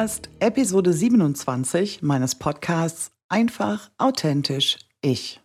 hörst 0.00 0.30
Episode 0.38 0.94
27 0.94 2.00
meines 2.00 2.34
Podcasts 2.34 3.10
Einfach 3.28 3.90
authentisch 3.98 4.78
ich. 5.02 5.42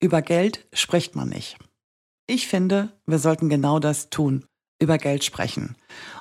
Über 0.00 0.22
Geld 0.22 0.68
spricht 0.72 1.16
man 1.16 1.28
nicht. 1.28 1.58
Ich 2.28 2.46
finde, 2.46 2.92
wir 3.04 3.18
sollten 3.18 3.48
genau 3.48 3.80
das 3.80 4.08
tun, 4.08 4.44
über 4.80 4.98
Geld 4.98 5.24
sprechen. 5.24 5.74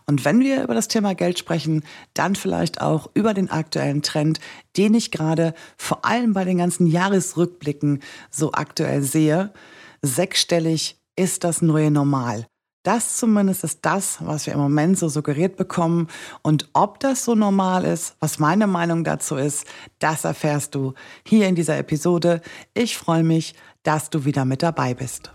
Und 0.07 0.25
wenn 0.25 0.39
wir 0.39 0.63
über 0.63 0.73
das 0.73 0.87
Thema 0.87 1.13
Geld 1.13 1.37
sprechen, 1.37 1.83
dann 2.15 2.35
vielleicht 2.35 2.81
auch 2.81 3.11
über 3.13 3.35
den 3.35 3.51
aktuellen 3.51 4.01
Trend, 4.01 4.39
den 4.75 4.95
ich 4.95 5.11
gerade 5.11 5.53
vor 5.77 6.03
allem 6.03 6.33
bei 6.33 6.45
den 6.45 6.57
ganzen 6.57 6.87
Jahresrückblicken 6.87 8.01
so 8.31 8.53
aktuell 8.53 9.03
sehe. 9.03 9.53
Sechsstellig 10.01 10.99
ist 11.15 11.43
das 11.43 11.61
neue 11.61 11.91
Normal. 11.91 12.47
Das 12.85 13.17
zumindest 13.17 13.63
ist 13.63 13.79
das, 13.81 14.19
was 14.19 14.45
wir 14.45 14.53
im 14.53 14.59
Moment 14.59 14.99
so 14.99 15.09
suggeriert 15.09 15.57
bekommen. 15.57 16.07
Und 16.43 16.69
ob 16.73 16.99
das 16.99 17.25
so 17.25 17.33
normal 17.33 17.83
ist, 17.83 18.15
was 18.19 18.37
meine 18.37 18.67
Meinung 18.67 19.03
dazu 19.03 19.37
ist, 19.37 19.65
das 19.97 20.23
erfährst 20.23 20.75
du 20.75 20.93
hier 21.25 21.47
in 21.47 21.55
dieser 21.55 21.79
Episode. 21.79 22.41
Ich 22.75 22.95
freue 22.95 23.23
mich, 23.23 23.55
dass 23.81 24.11
du 24.11 24.23
wieder 24.23 24.45
mit 24.45 24.61
dabei 24.61 24.93
bist. 24.93 25.31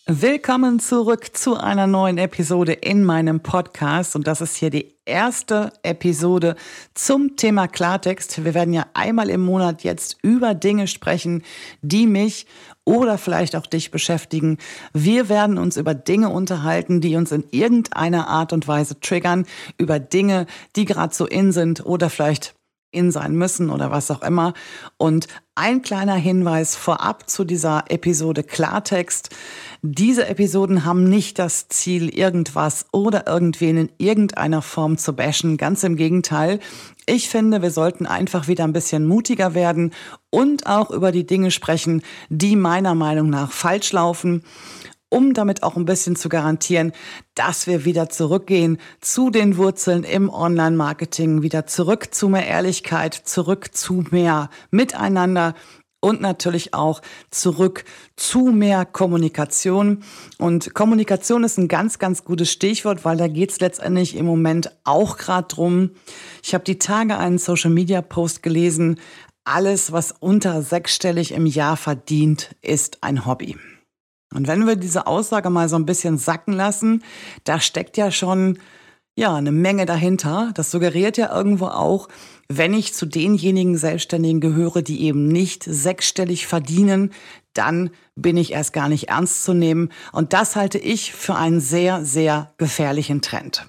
Willkommen 0.06 0.82
zurück 0.82 1.34
zu 1.34 1.56
einer 1.56 1.88
neuen 1.88 2.18
Episode 2.18 2.74
in 2.74 3.06
meinem 3.06 3.40
Podcast. 3.40 4.18
Und 4.18 4.28
das 4.28 4.42
ist 4.42 4.58
hier 4.58 4.70
die 4.70 4.94
erste 5.06 5.72
Episode 5.82 6.58
zum 6.94 7.38
Thema 7.38 7.70
Klartext. 7.70 8.44
Wir 8.44 8.54
werden 8.54 8.74
ja 8.74 8.86
einmal 8.94 9.30
im 9.30 9.40
Monat 9.40 9.86
jetzt 9.86 10.18
über 10.22 10.56
Dinge 10.56 10.88
sprechen, 10.88 11.42
die 11.82 12.06
mich 12.06 12.48
oder 12.84 13.18
vielleicht 13.18 13.56
auch 13.56 13.66
dich 13.66 13.92
beschäftigen. 13.92 14.58
Wir 14.92 15.30
werden 15.30 15.58
uns 15.58 15.78
über 15.78 15.94
Dinge 15.94 16.28
unterhalten, 16.32 17.00
die 17.00 17.16
uns 17.16 17.32
in 17.32 17.46
irgendeiner 17.52 18.28
Art 18.28 18.52
und 18.52 18.68
Weise 18.68 19.00
triggern, 19.00 19.46
über 19.78 20.00
Dinge, 20.00 20.48
die 20.76 20.84
gerade 20.84 21.16
so 21.16 21.26
in 21.26 21.54
sind 21.54 21.86
oder 21.86 22.10
vielleicht 22.10 22.56
in 22.94 23.12
sein 23.12 23.34
müssen 23.36 23.70
oder 23.70 23.92
was 23.92 24.10
auch 24.12 24.22
immer. 24.22 24.54
Und 24.98 25.28
ein 25.56 25.82
kleiner 25.82 26.16
Hinweis 26.16 26.76
vorab 26.76 27.30
zu 27.30 27.44
dieser 27.44 27.86
Episode 27.90 28.44
Klartext. 28.44 29.30
Diese 29.82 30.28
Episoden 30.28 30.86
haben 30.86 31.04
nicht 31.04 31.38
das 31.38 31.68
Ziel, 31.68 32.10
irgendwas 32.10 32.88
oder 32.92 33.28
irgendwen 33.28 33.78
in 33.78 33.92
irgendeiner 33.98 34.62
Form 34.62 34.98
zu 34.98 35.14
bashen. 35.14 35.58
Ganz 35.58 35.84
im 35.84 35.96
Gegenteil. 35.96 36.60
Ich 37.06 37.30
finde, 37.30 37.62
wir 37.62 37.72
sollten 37.72 38.06
einfach 38.06 38.48
wieder 38.48 38.64
ein 38.64 38.74
bisschen 38.74 39.06
mutiger 39.06 39.54
werden 39.54 39.92
und 40.32 40.66
auch 40.66 40.90
über 40.90 41.12
die 41.12 41.28
Dinge 41.28 41.52
sprechen, 41.52 42.02
die 42.30 42.56
meiner 42.56 42.96
Meinung 42.96 43.30
nach 43.30 43.52
falsch 43.52 43.92
laufen 43.92 44.44
um 45.14 45.36
damit 45.36 45.62
auch 45.62 45.76
ein 45.76 45.86
bisschen 45.86 46.16
zu 46.16 46.28
garantieren, 46.28 46.92
dass 47.36 47.68
wir 47.68 47.86
wieder 47.86 48.10
zurückgehen 48.10 48.80
zu 49.00 49.30
den 49.30 49.58
Wurzeln 49.58 50.04
im 50.04 50.28
Online-Marketing, 50.28 51.44
wieder 51.44 51.68
zurück 51.68 52.16
zu 52.16 52.30
mehr 52.30 52.48
Ehrlichkeit, 52.48 53.14
zurück 53.14 53.76
zu 53.76 54.06
mehr 54.10 54.50
Miteinander 54.72 55.54
und 56.00 56.20
natürlich 56.20 56.74
auch 56.74 57.04
zurück 57.30 57.86
zu 58.16 58.46
mehr 58.46 58.86
Kommunikation. 58.86 60.04
Und 60.40 60.74
Kommunikation 60.74 61.44
ist 61.44 61.60
ein 61.60 61.68
ganz, 61.68 62.00
ganz 62.00 62.26
gutes 62.26 62.52
Stichwort, 62.52 63.06
weil 63.06 63.16
da 63.16 63.28
geht 63.28 63.52
es 63.52 63.60
letztendlich 63.60 64.18
im 64.18 64.26
Moment 64.26 64.72
auch 64.84 65.18
gerade 65.18 65.48
drum. 65.48 65.92
Ich 66.42 66.56
habe 66.56 66.64
die 66.64 66.80
Tage 66.80 67.20
einen 67.20 67.38
Social-Media-Post 67.38 68.42
gelesen. 68.42 69.00
Alles, 69.46 69.92
was 69.92 70.12
unter 70.12 70.64
sechsstellig 70.64 71.34
im 71.34 71.46
Jahr 71.46 71.78
verdient, 71.78 72.56
ist 72.64 73.04
ein 73.04 73.28
Hobby. 73.28 73.56
Und 74.34 74.48
wenn 74.48 74.66
wir 74.68 74.76
diese 74.76 75.08
Aussage 75.08 75.50
mal 75.50 75.70
so 75.70 75.76
ein 75.76 75.86
bisschen 75.86 76.18
sacken 76.18 76.54
lassen, 76.54 77.04
da 77.44 77.60
steckt 77.60 77.98
ja 77.98 78.12
schon 78.12 78.58
ja 79.16 79.36
eine 79.36 79.52
Menge 79.52 79.86
dahinter. 79.86 80.52
Das 80.56 80.72
suggeriert 80.72 81.18
ja 81.18 81.36
irgendwo 81.36 81.68
auch, 81.68 82.08
wenn 82.50 82.74
ich 82.74 82.94
zu 82.94 83.06
denjenigen 83.06 83.78
Selbstständigen 83.78 84.42
gehöre, 84.42 84.82
die 84.82 85.04
eben 85.04 85.28
nicht 85.28 85.64
sechsstellig 85.64 86.48
verdienen, 86.48 87.12
dann 87.54 87.92
bin 88.16 88.38
ich 88.38 88.52
erst 88.54 88.74
gar 88.74 88.90
nicht 88.90 89.10
ernst 89.10 89.44
zu 89.44 89.54
nehmen. 89.54 89.90
Und 90.12 90.34
das 90.34 90.56
halte 90.56 90.78
ich 90.78 91.14
für 91.14 91.36
einen 91.36 91.60
sehr, 91.60 92.04
sehr 92.04 92.54
gefährlichen 92.58 93.22
Trend. 93.22 93.68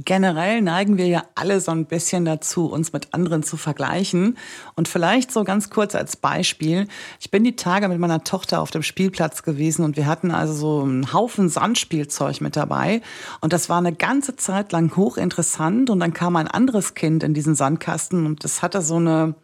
Generell 0.00 0.60
neigen 0.60 0.98
wir 0.98 1.06
ja 1.06 1.22
alle 1.36 1.60
so 1.60 1.70
ein 1.70 1.86
bisschen 1.86 2.24
dazu, 2.24 2.66
uns 2.66 2.92
mit 2.92 3.14
anderen 3.14 3.44
zu 3.44 3.56
vergleichen. 3.56 4.36
Und 4.74 4.88
vielleicht 4.88 5.30
so 5.30 5.44
ganz 5.44 5.70
kurz 5.70 5.94
als 5.94 6.16
Beispiel. 6.16 6.88
Ich 7.20 7.30
bin 7.30 7.44
die 7.44 7.54
Tage 7.54 7.86
mit 7.86 8.00
meiner 8.00 8.24
Tochter 8.24 8.60
auf 8.60 8.72
dem 8.72 8.82
Spielplatz 8.82 9.44
gewesen 9.44 9.84
und 9.84 9.96
wir 9.96 10.06
hatten 10.06 10.32
also 10.32 10.52
so 10.52 10.82
einen 10.82 11.12
Haufen 11.12 11.48
Sandspielzeug 11.48 12.40
mit 12.40 12.56
dabei. 12.56 13.02
Und 13.40 13.52
das 13.52 13.68
war 13.68 13.78
eine 13.78 13.92
ganze 13.92 14.34
Zeit 14.34 14.72
lang 14.72 14.96
hochinteressant. 14.96 15.90
Und 15.90 16.00
dann 16.00 16.12
kam 16.12 16.34
ein 16.34 16.48
anderes 16.48 16.94
Kind 16.94 17.22
in 17.22 17.32
diesen 17.32 17.54
Sandkasten 17.54 18.26
und 18.26 18.42
das 18.42 18.62
hatte 18.62 18.82
so 18.82 18.96
eine, 18.96 19.36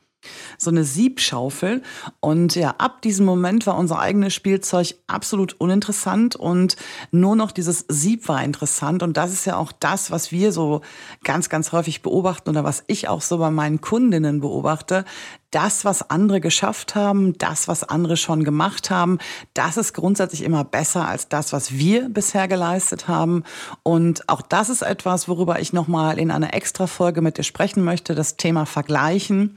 so 0.59 0.71
eine 0.71 0.85
Siebschaufel. 0.85 1.83
Und 2.21 2.55
ja, 2.55 2.75
ab 2.79 3.03
diesem 3.03 3.27
Moment 3.27 3.67
war 3.67 3.77
unser 3.77 3.99
eigenes 3.99 4.35
Spielzeug 4.35 4.95
absolut 5.07 5.55
uninteressant 5.55 6.37
und 6.37 6.77
nur 7.11 7.37
noch 7.37 7.53
dieses 7.53 7.85
Sieb 7.89 8.29
war 8.29 8.43
interessant. 8.43 9.03
Und 9.03 9.17
das 9.17 9.33
ist 9.33 9.47
ja 9.47 9.57
auch 9.57 9.73
das, 9.73 10.11
was 10.11 10.33
wir 10.33 10.53
so 10.53 10.83
ganz, 11.25 11.49
ganz 11.49 11.73
häufig 11.73 12.03
beobachten 12.03 12.51
oder 12.51 12.65
was 12.65 12.85
ich 12.87 13.09
auch 13.09 13.23
so 13.23 13.39
bei 13.39 13.51
meinen 13.51 13.81
Kundinnen 13.81 14.41
beobachte. 14.41 15.05
Das, 15.51 15.85
was 15.85 16.11
andere 16.11 16.41
geschafft 16.41 16.95
haben, 16.95 17.37
das, 17.39 17.67
was 17.67 17.83
andere 17.83 18.17
schon 18.17 18.45
gemacht 18.45 18.91
haben, 18.91 19.19
das 19.53 19.77
ist 19.77 19.95
grundsätzlich 19.95 20.45
immer 20.45 20.63
besser 20.63 21.09
als 21.09 21.29
das, 21.29 21.53
was 21.53 21.73
wir 21.73 22.09
bisher 22.09 22.47
geleistet 22.47 23.09
haben. 23.09 23.43
Und 23.83 24.29
auch 24.29 24.43
das 24.43 24.69
ist 24.69 24.83
etwas, 24.83 25.27
worüber 25.27 25.59
ich 25.59 25.73
nochmal 25.73 26.21
in 26.21 26.31
einer 26.31 26.55
extra 26.55 26.87
Folge 26.87 27.21
mit 27.21 27.37
dir 27.37 27.43
sprechen 27.43 27.83
möchte, 27.83 28.15
das 28.15 28.37
Thema 28.37 28.65
Vergleichen 28.65 29.57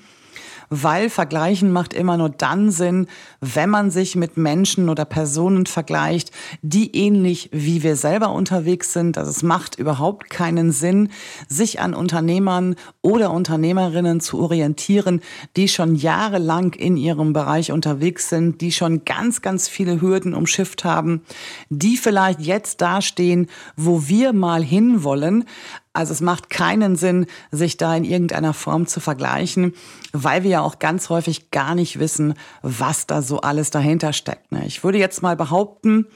weil 0.82 1.10
Vergleichen 1.10 1.72
macht 1.72 1.94
immer 1.94 2.18
nur 2.18 2.30
dann 2.30 2.72
Sinn, 2.72 3.08
wenn 3.42 3.70
man 3.70 3.92
sich 3.92 4.16
mit 4.16 4.38
Menschen 4.38 4.90
oder 4.90 5.06
Personen 5.06 5.68
vergleicht, 5.68 6.32
die 6.62 6.96
ähnlich 6.96 7.50
wie 7.52 7.84
wir 7.84 7.96
selber 7.96 8.32
unterwegs 8.32 8.92
sind. 8.94 9.18
Also 9.18 9.30
es 9.30 9.44
macht 9.44 9.78
überhaupt 9.78 10.30
keinen 10.32 10.72
Sinn, 10.72 11.10
sich 11.48 11.80
an 11.80 11.94
Unternehmern 11.94 12.76
oder 13.02 13.32
Unternehmerinnen 13.32 14.20
zu 14.20 14.40
orientieren, 14.40 15.22
die 15.56 15.68
schon 15.68 15.96
jahrelang 15.96 16.74
in 16.74 16.98
ihrem 16.98 17.34
Bereich 17.34 17.72
unterwegs 17.72 18.30
sind, 18.30 18.62
die 18.62 18.72
schon 18.72 19.06
ganz, 19.06 19.42
ganz 19.42 19.68
viele 19.68 20.02
Hürden 20.02 20.34
umschifft 20.34 20.84
haben, 20.84 21.22
die 21.70 21.98
vielleicht 21.98 22.42
jetzt 22.42 22.82
dastehen, 22.82 23.48
wo 23.76 24.08
wir 24.08 24.34
mal 24.34 24.64
hinwollen, 24.64 25.46
also 25.94 26.12
es 26.12 26.22
macht 26.22 26.50
keinen 26.50 26.96
Sinn, 26.96 27.28
sich 27.52 27.78
da 27.78 27.96
in 27.96 28.04
irgendeiner 28.04 28.54
Form 28.54 28.88
zu 28.88 29.00
vergleichen, 29.00 29.74
weil 30.12 30.44
wir 30.44 30.50
ja 30.50 30.62
auch 30.62 30.80
ganz 30.80 31.10
häufig 31.10 31.52
gar 31.52 31.76
nicht 31.76 32.00
wissen, 32.00 32.34
was 32.64 33.06
da 33.06 33.22
so 33.22 33.42
alles 33.42 33.70
dahinter 33.70 34.12
steckt. 34.12 34.52
Ne? 34.52 34.66
Ich 34.66 34.84
würde 34.84 34.98
jetzt 34.98 35.22
mal 35.22 35.36
behaupten, 35.36 36.08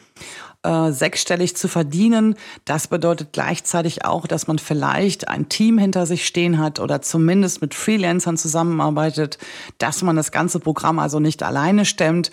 äh, 0.63 0.91
sechsstellig 0.91 1.55
zu 1.55 1.67
verdienen, 1.67 2.35
das 2.65 2.87
bedeutet 2.87 3.29
gleichzeitig 3.33 4.03
auch, 4.03 4.25
dass 4.25 4.47
man 4.47 4.57
vielleicht 4.57 5.27
ein 5.27 5.47
Team 5.47 5.77
hinter 5.77 6.07
sich 6.07 6.25
stehen 6.25 6.57
hat 6.57 6.79
oder 6.79 7.03
zumindest 7.03 7.61
mit 7.61 7.75
Freelancern 7.75 8.35
zusammenarbeitet, 8.35 9.37
dass 9.77 10.01
man 10.01 10.15
das 10.15 10.31
ganze 10.31 10.59
Programm 10.59 10.97
also 10.97 11.19
nicht 11.19 11.43
alleine 11.43 11.85
stemmt. 11.85 12.31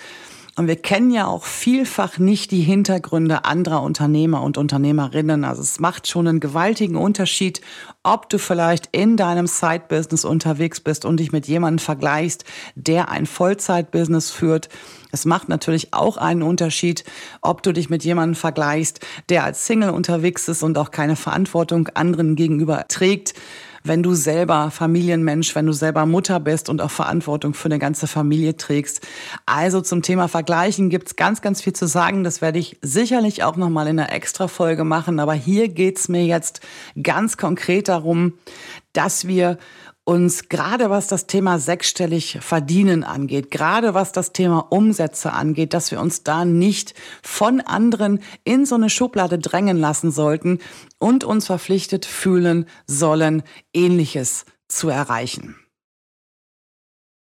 Und 0.57 0.69
wir 0.69 0.77
kennen 0.77 1.11
ja 1.11 1.27
auch 1.27 1.45
vielfach 1.45 2.19
nicht 2.19 2.53
die 2.53 2.61
Hintergründe 2.61 3.45
anderer 3.45 3.83
Unternehmer 3.83 4.41
und 4.43 4.57
Unternehmerinnen. 4.57 5.43
Also 5.43 5.63
es 5.63 5.81
macht 5.81 6.07
schon 6.07 6.29
einen 6.29 6.39
gewaltigen 6.39 6.95
Unterschied, 6.95 7.61
ob 8.05 8.29
du 8.29 8.39
vielleicht 8.39 8.89
in 8.93 9.17
deinem 9.17 9.49
Side-Business 9.49 10.25
unterwegs 10.25 10.79
bist 10.79 11.05
und 11.05 11.19
dich 11.19 11.33
mit 11.33 11.49
jemandem 11.49 11.81
vergleichst, 11.81 12.45
der 12.77 13.09
ein 13.09 13.27
Vollzeit-Business 13.27 14.31
führt. 14.31 14.69
Es 15.11 15.25
macht 15.25 15.49
natürlich 15.49 15.93
auch 15.93 16.19
einen 16.19 16.45
Unterschied, 16.45 17.03
ob 17.41 17.65
du 17.65 17.73
dich 17.73 17.91
mit 17.91 18.05
jemandem 18.05 18.37
vergleichst, 18.37 19.01
der 19.31 19.43
als 19.43 19.67
Single 19.67 19.91
unterwegs 19.91 20.47
ist 20.47 20.63
und 20.63 20.79
auch 20.79 20.93
keine 20.93 21.17
Verantwortung 21.17 21.89
anderen 21.95 22.37
gegenüber 22.37 22.87
trägt 22.87 23.35
wenn 23.85 24.03
du 24.03 24.15
selber 24.15 24.71
Familienmensch, 24.71 25.55
wenn 25.55 25.67
du 25.67 25.73
selber 25.73 26.07
Mutter 26.07 26.41
bist 26.41 26.71
und 26.71 26.81
auch 26.81 26.91
Verantwortung 26.91 27.53
für 27.53 27.67
eine 27.67 27.79
ganze 27.79 28.07
Familie 28.07 28.57
trägst. 28.57 29.07
Also 29.45 29.83
zum 29.83 30.01
Thema 30.01 30.27
Vergleichen 30.27 30.89
gibt's 30.89 31.17
ganz, 31.17 31.43
ganz 31.43 31.61
viel 31.61 31.75
zu 31.75 31.87
sagen. 31.87 32.25
Das 32.25 32.41
werde 32.41 32.59
ich 32.59 32.79
sicherlich 32.81 33.45
auch 33.45 33.57
nochmal 33.57 33.87
in 33.89 33.99
einer 33.99 34.11
Extra-Folge 34.11 34.85
machen. 34.85 35.21
Aber 35.21 35.35
hier 35.35 35.69
geht's 35.69 36.09
mir 36.09 36.25
jetzt 36.25 36.61
ganz 37.03 37.37
konkret 37.37 37.89
darum, 37.89 38.33
dass 38.95 39.29
wir 39.29 39.59
uns 40.05 40.49
gerade 40.49 40.91
was 40.91 41.07
das 41.07 41.27
Thema 41.27 41.59
sechsstellig 41.59 42.39
verdienen 42.41 43.05
angeht, 43.05 43.51
gerade 43.51 43.95
was 43.95 44.13
das 44.13 44.33
Thema 44.33 44.59
Umsätze 44.71 45.33
angeht, 45.33 45.73
dass 45.73 45.91
wir 45.91 46.01
uns 46.01 46.23
da 46.23 46.45
nicht 46.45 46.95
von 47.23 47.61
anderen 47.61 48.21
in 48.45 48.67
so 48.67 48.75
eine 48.75 48.91
Schublade 48.91 49.39
drängen 49.39 49.79
lassen 49.79 50.11
sollten 50.11 50.59
und 50.99 51.25
uns 51.25 51.47
verpflichtet 51.47 52.05
fühlen 52.05 52.67
sollen, 52.87 53.43
ähnliches 53.73 54.45
zu 54.69 54.89
erreichen. 54.89 55.57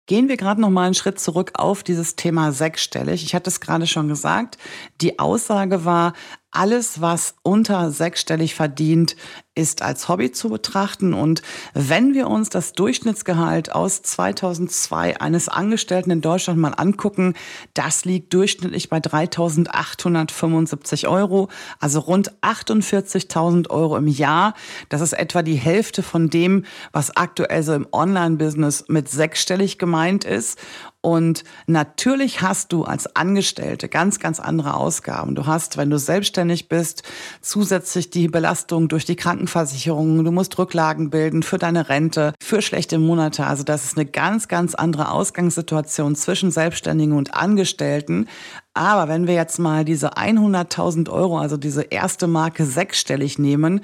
Gehen 0.06 0.28
wir 0.28 0.36
gerade 0.36 0.60
noch 0.60 0.68
mal 0.68 0.84
einen 0.84 0.94
Schritt 0.94 1.18
zurück 1.18 1.52
auf 1.54 1.82
dieses 1.82 2.14
Thema 2.14 2.52
sechsstellig. 2.52 3.24
Ich 3.24 3.34
hatte 3.34 3.48
es 3.48 3.60
gerade 3.60 3.86
schon 3.86 4.06
gesagt. 4.06 4.58
Die 5.00 5.18
Aussage 5.18 5.86
war, 5.86 6.12
alles, 6.54 7.00
was 7.00 7.34
unter 7.42 7.90
sechsstellig 7.90 8.54
verdient, 8.54 9.16
ist 9.54 9.82
als 9.82 10.08
Hobby 10.08 10.32
zu 10.32 10.48
betrachten. 10.48 11.14
Und 11.14 11.42
wenn 11.74 12.12
wir 12.14 12.28
uns 12.28 12.48
das 12.48 12.72
Durchschnittsgehalt 12.72 13.70
aus 13.72 14.02
2002 14.02 15.20
eines 15.20 15.48
Angestellten 15.48 16.10
in 16.10 16.20
Deutschland 16.20 16.58
mal 16.58 16.74
angucken, 16.74 17.34
das 17.72 18.04
liegt 18.04 18.34
durchschnittlich 18.34 18.88
bei 18.88 18.98
3.875 18.98 21.08
Euro, 21.08 21.48
also 21.78 22.00
rund 22.00 22.32
48.000 22.42 23.70
Euro 23.70 23.96
im 23.96 24.08
Jahr. 24.08 24.54
Das 24.88 25.00
ist 25.00 25.12
etwa 25.12 25.42
die 25.42 25.54
Hälfte 25.54 26.02
von 26.02 26.30
dem, 26.30 26.64
was 26.92 27.16
aktuell 27.16 27.62
so 27.62 27.74
im 27.74 27.86
Online-Business 27.92 28.86
mit 28.88 29.08
sechsstellig 29.08 29.78
gemeint 29.78 30.24
ist. 30.24 30.58
Und 31.04 31.44
natürlich 31.66 32.40
hast 32.40 32.72
du 32.72 32.84
als 32.84 33.14
Angestellte 33.14 33.90
ganz, 33.90 34.20
ganz 34.20 34.40
andere 34.40 34.72
Ausgaben. 34.72 35.34
Du 35.34 35.44
hast, 35.44 35.76
wenn 35.76 35.90
du 35.90 35.98
selbstständig 35.98 36.70
bist, 36.70 37.02
zusätzlich 37.42 38.08
die 38.08 38.26
Belastung 38.26 38.88
durch 38.88 39.04
die 39.04 39.14
Krankenversicherung. 39.14 40.24
Du 40.24 40.32
musst 40.32 40.56
Rücklagen 40.58 41.10
bilden 41.10 41.42
für 41.42 41.58
deine 41.58 41.90
Rente, 41.90 42.32
für 42.42 42.62
schlechte 42.62 42.98
Monate. 42.98 43.44
Also 43.44 43.64
das 43.64 43.84
ist 43.84 43.98
eine 43.98 44.06
ganz, 44.06 44.48
ganz 44.48 44.74
andere 44.74 45.10
Ausgangssituation 45.10 46.16
zwischen 46.16 46.50
Selbstständigen 46.50 47.14
und 47.14 47.34
Angestellten. 47.34 48.26
Aber 48.72 49.06
wenn 49.06 49.26
wir 49.26 49.34
jetzt 49.34 49.58
mal 49.58 49.84
diese 49.84 50.14
100.000 50.14 51.10
Euro, 51.10 51.36
also 51.36 51.58
diese 51.58 51.82
erste 51.82 52.26
Marke 52.28 52.64
sechsstellig 52.64 53.38
nehmen, 53.38 53.82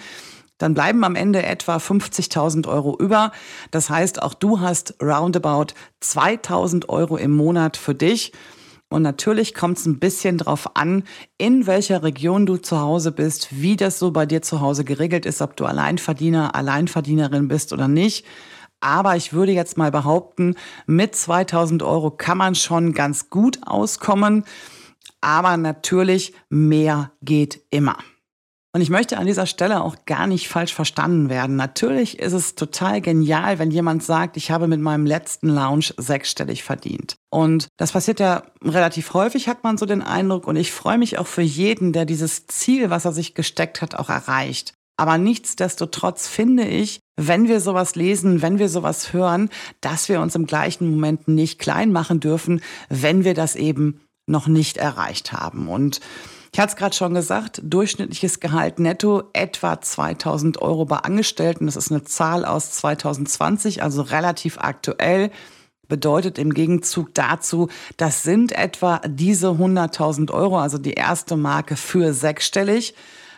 dann 0.60 0.74
bleiben 0.74 1.02
am 1.04 1.16
Ende 1.16 1.42
etwa 1.42 1.78
50.000 1.78 2.68
Euro 2.68 2.96
über. 2.96 3.32
Das 3.70 3.90
heißt, 3.90 4.22
auch 4.22 4.34
du 4.34 4.60
hast 4.60 4.94
roundabout 5.02 5.74
2.000 6.02 6.88
Euro 6.88 7.16
im 7.16 7.34
Monat 7.34 7.76
für 7.76 7.94
dich. 7.94 8.32
Und 8.90 9.02
natürlich 9.02 9.54
kommt 9.54 9.78
es 9.78 9.86
ein 9.86 10.00
bisschen 10.00 10.36
drauf 10.36 10.76
an, 10.76 11.04
in 11.38 11.66
welcher 11.66 12.02
Region 12.02 12.44
du 12.44 12.56
zu 12.56 12.80
Hause 12.80 13.12
bist, 13.12 13.48
wie 13.52 13.76
das 13.76 13.98
so 13.98 14.10
bei 14.10 14.26
dir 14.26 14.42
zu 14.42 14.60
Hause 14.60 14.84
geregelt 14.84 15.26
ist, 15.26 15.40
ob 15.40 15.56
du 15.56 15.64
Alleinverdiener, 15.64 16.54
Alleinverdienerin 16.54 17.48
bist 17.48 17.72
oder 17.72 17.88
nicht. 17.88 18.26
Aber 18.80 19.16
ich 19.16 19.32
würde 19.32 19.52
jetzt 19.52 19.78
mal 19.78 19.90
behaupten, 19.90 20.56
mit 20.86 21.14
2000 21.14 21.82
Euro 21.82 22.10
kann 22.10 22.36
man 22.36 22.54
schon 22.54 22.92
ganz 22.92 23.30
gut 23.30 23.60
auskommen. 23.64 24.44
Aber 25.20 25.56
natürlich, 25.56 26.34
mehr 26.48 27.12
geht 27.22 27.60
immer. 27.70 27.96
Und 28.72 28.82
ich 28.82 28.90
möchte 28.90 29.18
an 29.18 29.26
dieser 29.26 29.46
Stelle 29.46 29.82
auch 29.82 29.96
gar 30.06 30.28
nicht 30.28 30.48
falsch 30.48 30.72
verstanden 30.72 31.28
werden. 31.28 31.56
Natürlich 31.56 32.20
ist 32.20 32.32
es 32.32 32.54
total 32.54 33.00
genial, 33.00 33.58
wenn 33.58 33.72
jemand 33.72 34.04
sagt, 34.04 34.36
ich 34.36 34.52
habe 34.52 34.68
mit 34.68 34.80
meinem 34.80 35.06
letzten 35.06 35.48
Lounge 35.48 35.86
sechsstellig 35.96 36.62
verdient. 36.62 37.16
Und 37.30 37.66
das 37.78 37.92
passiert 37.92 38.20
ja 38.20 38.44
relativ 38.62 39.12
häufig, 39.12 39.48
hat 39.48 39.64
man 39.64 39.76
so 39.76 39.86
den 39.86 40.02
Eindruck. 40.02 40.46
Und 40.46 40.54
ich 40.54 40.70
freue 40.70 40.98
mich 40.98 41.18
auch 41.18 41.26
für 41.26 41.42
jeden, 41.42 41.92
der 41.92 42.04
dieses 42.04 42.46
Ziel, 42.46 42.90
was 42.90 43.04
er 43.04 43.12
sich 43.12 43.34
gesteckt 43.34 43.82
hat, 43.82 43.96
auch 43.96 44.08
erreicht. 44.08 44.74
Aber 44.96 45.18
nichtsdestotrotz 45.18 46.28
finde 46.28 46.64
ich, 46.64 47.00
wenn 47.16 47.48
wir 47.48 47.60
sowas 47.60 47.96
lesen, 47.96 48.42
wenn 48.42 48.58
wir 48.58 48.68
sowas 48.68 49.12
hören, 49.12 49.48
dass 49.80 50.08
wir 50.08 50.20
uns 50.20 50.36
im 50.36 50.46
gleichen 50.46 50.90
Moment 50.90 51.26
nicht 51.26 51.58
klein 51.58 51.90
machen 51.90 52.20
dürfen, 52.20 52.60
wenn 52.88 53.24
wir 53.24 53.34
das 53.34 53.56
eben 53.56 54.02
noch 54.26 54.46
nicht 54.46 54.76
erreicht 54.76 55.32
haben. 55.32 55.68
Und 55.68 56.00
ich 56.52 56.58
hatte 56.58 56.70
es 56.70 56.76
gerade 56.76 56.96
schon 56.96 57.14
gesagt, 57.14 57.60
durchschnittliches 57.62 58.40
Gehalt 58.40 58.80
netto 58.80 59.22
etwa 59.32 59.80
2000 59.80 60.60
Euro 60.60 60.84
bei 60.84 60.96
Angestellten. 60.96 61.66
Das 61.66 61.76
ist 61.76 61.92
eine 61.92 62.02
Zahl 62.02 62.44
aus 62.44 62.72
2020, 62.72 63.82
also 63.82 64.02
relativ 64.02 64.58
aktuell. 64.58 65.30
Bedeutet 65.86 66.38
im 66.38 66.54
Gegenzug 66.54 67.14
dazu, 67.14 67.68
das 67.96 68.22
sind 68.22 68.52
etwa 68.52 69.00
diese 69.06 69.48
100.000 69.48 70.32
Euro, 70.32 70.58
also 70.58 70.78
die 70.78 70.92
erste 70.94 71.36
Marke 71.36 71.76
für 71.76 72.12
sechsstellig. 72.12 72.94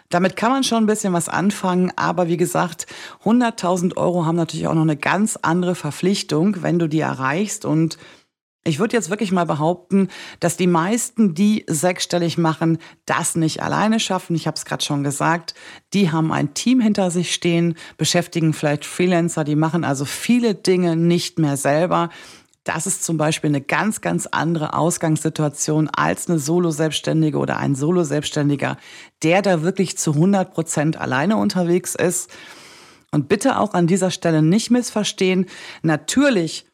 Damit 0.08 0.36
kann 0.36 0.52
man 0.52 0.62
schon 0.62 0.84
ein 0.84 0.86
bisschen 0.86 1.14
was 1.14 1.30
anfangen, 1.30 1.90
aber 1.96 2.28
wie 2.28 2.36
gesagt, 2.36 2.86
100.000 3.24 3.96
Euro 3.96 4.26
haben 4.26 4.36
natürlich 4.36 4.66
auch 4.66 4.74
noch 4.74 4.82
eine 4.82 4.98
ganz 4.98 5.38
andere 5.40 5.74
Verpflichtung, 5.74 6.62
wenn 6.62 6.78
du 6.78 6.86
die 6.86 7.00
erreichst 7.00 7.64
und 7.64 7.96
ich 8.64 8.78
würde 8.78 8.96
jetzt 8.96 9.10
wirklich 9.10 9.32
mal 9.32 9.44
behaupten, 9.44 10.08
dass 10.38 10.56
die 10.56 10.68
meisten, 10.68 11.34
die 11.34 11.64
sechsstellig 11.68 12.38
machen, 12.38 12.78
das 13.06 13.34
nicht 13.34 13.60
alleine 13.60 13.98
schaffen. 13.98 14.36
Ich 14.36 14.46
habe 14.46 14.56
es 14.56 14.64
gerade 14.64 14.84
schon 14.84 15.02
gesagt. 15.02 15.54
Die 15.94 16.12
haben 16.12 16.32
ein 16.32 16.54
Team 16.54 16.80
hinter 16.80 17.10
sich 17.10 17.34
stehen, 17.34 17.74
beschäftigen 17.96 18.52
vielleicht 18.52 18.84
Freelancer, 18.84 19.42
die 19.42 19.56
machen 19.56 19.84
also 19.84 20.04
viele 20.04 20.54
Dinge 20.54 20.94
nicht 20.94 21.40
mehr 21.40 21.56
selber. 21.56 22.10
Das 22.62 22.86
ist 22.86 23.02
zum 23.02 23.16
Beispiel 23.16 23.50
eine 23.50 23.60
ganz, 23.60 24.00
ganz 24.00 24.28
andere 24.30 24.74
Ausgangssituation 24.74 25.88
als 25.88 26.28
eine 26.28 26.38
Solo-Selbstständige 26.38 27.38
oder 27.38 27.56
ein 27.56 27.74
Solo-Selbstständiger, 27.74 28.76
der 29.24 29.42
da 29.42 29.62
wirklich 29.62 29.98
zu 29.98 30.12
100 30.12 30.54
Prozent 30.54 30.96
alleine 30.96 31.36
unterwegs 31.38 31.96
ist. 31.96 32.30
Und 33.10 33.28
bitte 33.28 33.58
auch 33.58 33.74
an 33.74 33.88
dieser 33.88 34.12
Stelle 34.12 34.42
nicht 34.42 34.70
missverstehen. 34.70 35.46
Natürlich 35.82 36.66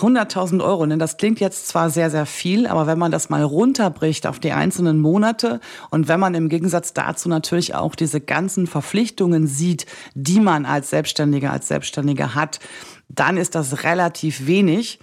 100.000 0.00 0.64
Euro, 0.64 0.86
ne? 0.86 0.98
das 0.98 1.16
klingt 1.16 1.40
jetzt 1.40 1.68
zwar 1.68 1.90
sehr, 1.90 2.10
sehr 2.10 2.26
viel, 2.26 2.66
aber 2.66 2.86
wenn 2.86 2.98
man 2.98 3.12
das 3.12 3.28
mal 3.28 3.42
runterbricht 3.42 4.26
auf 4.26 4.38
die 4.38 4.52
einzelnen 4.52 4.98
Monate 4.98 5.60
und 5.90 6.08
wenn 6.08 6.20
man 6.20 6.34
im 6.34 6.48
Gegensatz 6.48 6.92
dazu 6.92 7.28
natürlich 7.28 7.74
auch 7.74 7.94
diese 7.94 8.20
ganzen 8.20 8.66
Verpflichtungen 8.66 9.46
sieht, 9.46 9.86
die 10.14 10.40
man 10.40 10.66
als 10.66 10.90
Selbstständiger, 10.90 11.52
als 11.52 11.68
Selbstständiger 11.68 12.34
hat, 12.34 12.60
dann 13.08 13.36
ist 13.36 13.54
das 13.54 13.84
relativ 13.84 14.46
wenig. 14.46 14.98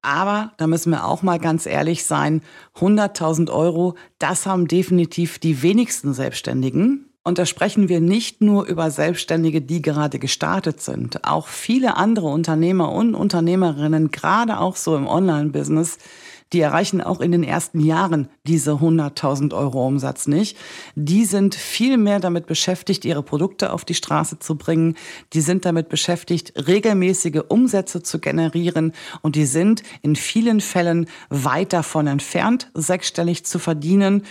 Aber 0.00 0.52
da 0.58 0.66
müssen 0.68 0.90
wir 0.90 1.04
auch 1.04 1.22
mal 1.22 1.38
ganz 1.38 1.66
ehrlich 1.66 2.04
sein, 2.04 2.42
100.000 2.76 3.50
Euro, 3.50 3.96
das 4.18 4.46
haben 4.46 4.68
definitiv 4.68 5.38
die 5.38 5.62
wenigsten 5.62 6.14
Selbstständigen. 6.14 7.07
Und 7.28 7.36
da 7.36 7.44
sprechen 7.44 7.90
wir 7.90 8.00
nicht 8.00 8.40
nur 8.40 8.64
über 8.64 8.90
Selbstständige, 8.90 9.60
die 9.60 9.82
gerade 9.82 10.18
gestartet 10.18 10.80
sind. 10.80 11.26
Auch 11.26 11.46
viele 11.46 11.98
andere 11.98 12.28
Unternehmer 12.28 12.90
und 12.90 13.14
Unternehmerinnen, 13.14 14.10
gerade 14.10 14.58
auch 14.58 14.76
so 14.76 14.96
im 14.96 15.06
Online-Business, 15.06 15.98
die 16.54 16.60
erreichen 16.60 17.02
auch 17.02 17.20
in 17.20 17.30
den 17.30 17.44
ersten 17.44 17.80
Jahren 17.80 18.30
diese 18.48 18.72
100.000 18.72 19.54
Euro 19.54 19.86
Umsatz 19.86 20.26
nicht. 20.26 20.56
Die 20.94 21.26
sind 21.26 21.54
viel 21.54 21.98
mehr 21.98 22.18
damit 22.18 22.46
beschäftigt, 22.46 23.04
ihre 23.04 23.22
Produkte 23.22 23.72
auf 23.72 23.84
die 23.84 23.94
Straße 23.94 24.38
zu 24.38 24.56
bringen. 24.56 24.96
Die 25.34 25.42
sind 25.42 25.66
damit 25.66 25.90
beschäftigt, 25.90 26.54
regelmäßige 26.66 27.42
Umsätze 27.48 28.02
zu 28.02 28.18
generieren. 28.18 28.92
Und 29.20 29.36
die 29.36 29.44
sind 29.44 29.82
in 30.00 30.16
vielen 30.16 30.60
Fällen 30.60 31.06
weit 31.28 31.74
davon 31.74 32.06
entfernt, 32.06 32.70
sechsstellig 32.74 33.44
zu 33.44 33.58
verdienen. 33.58 34.22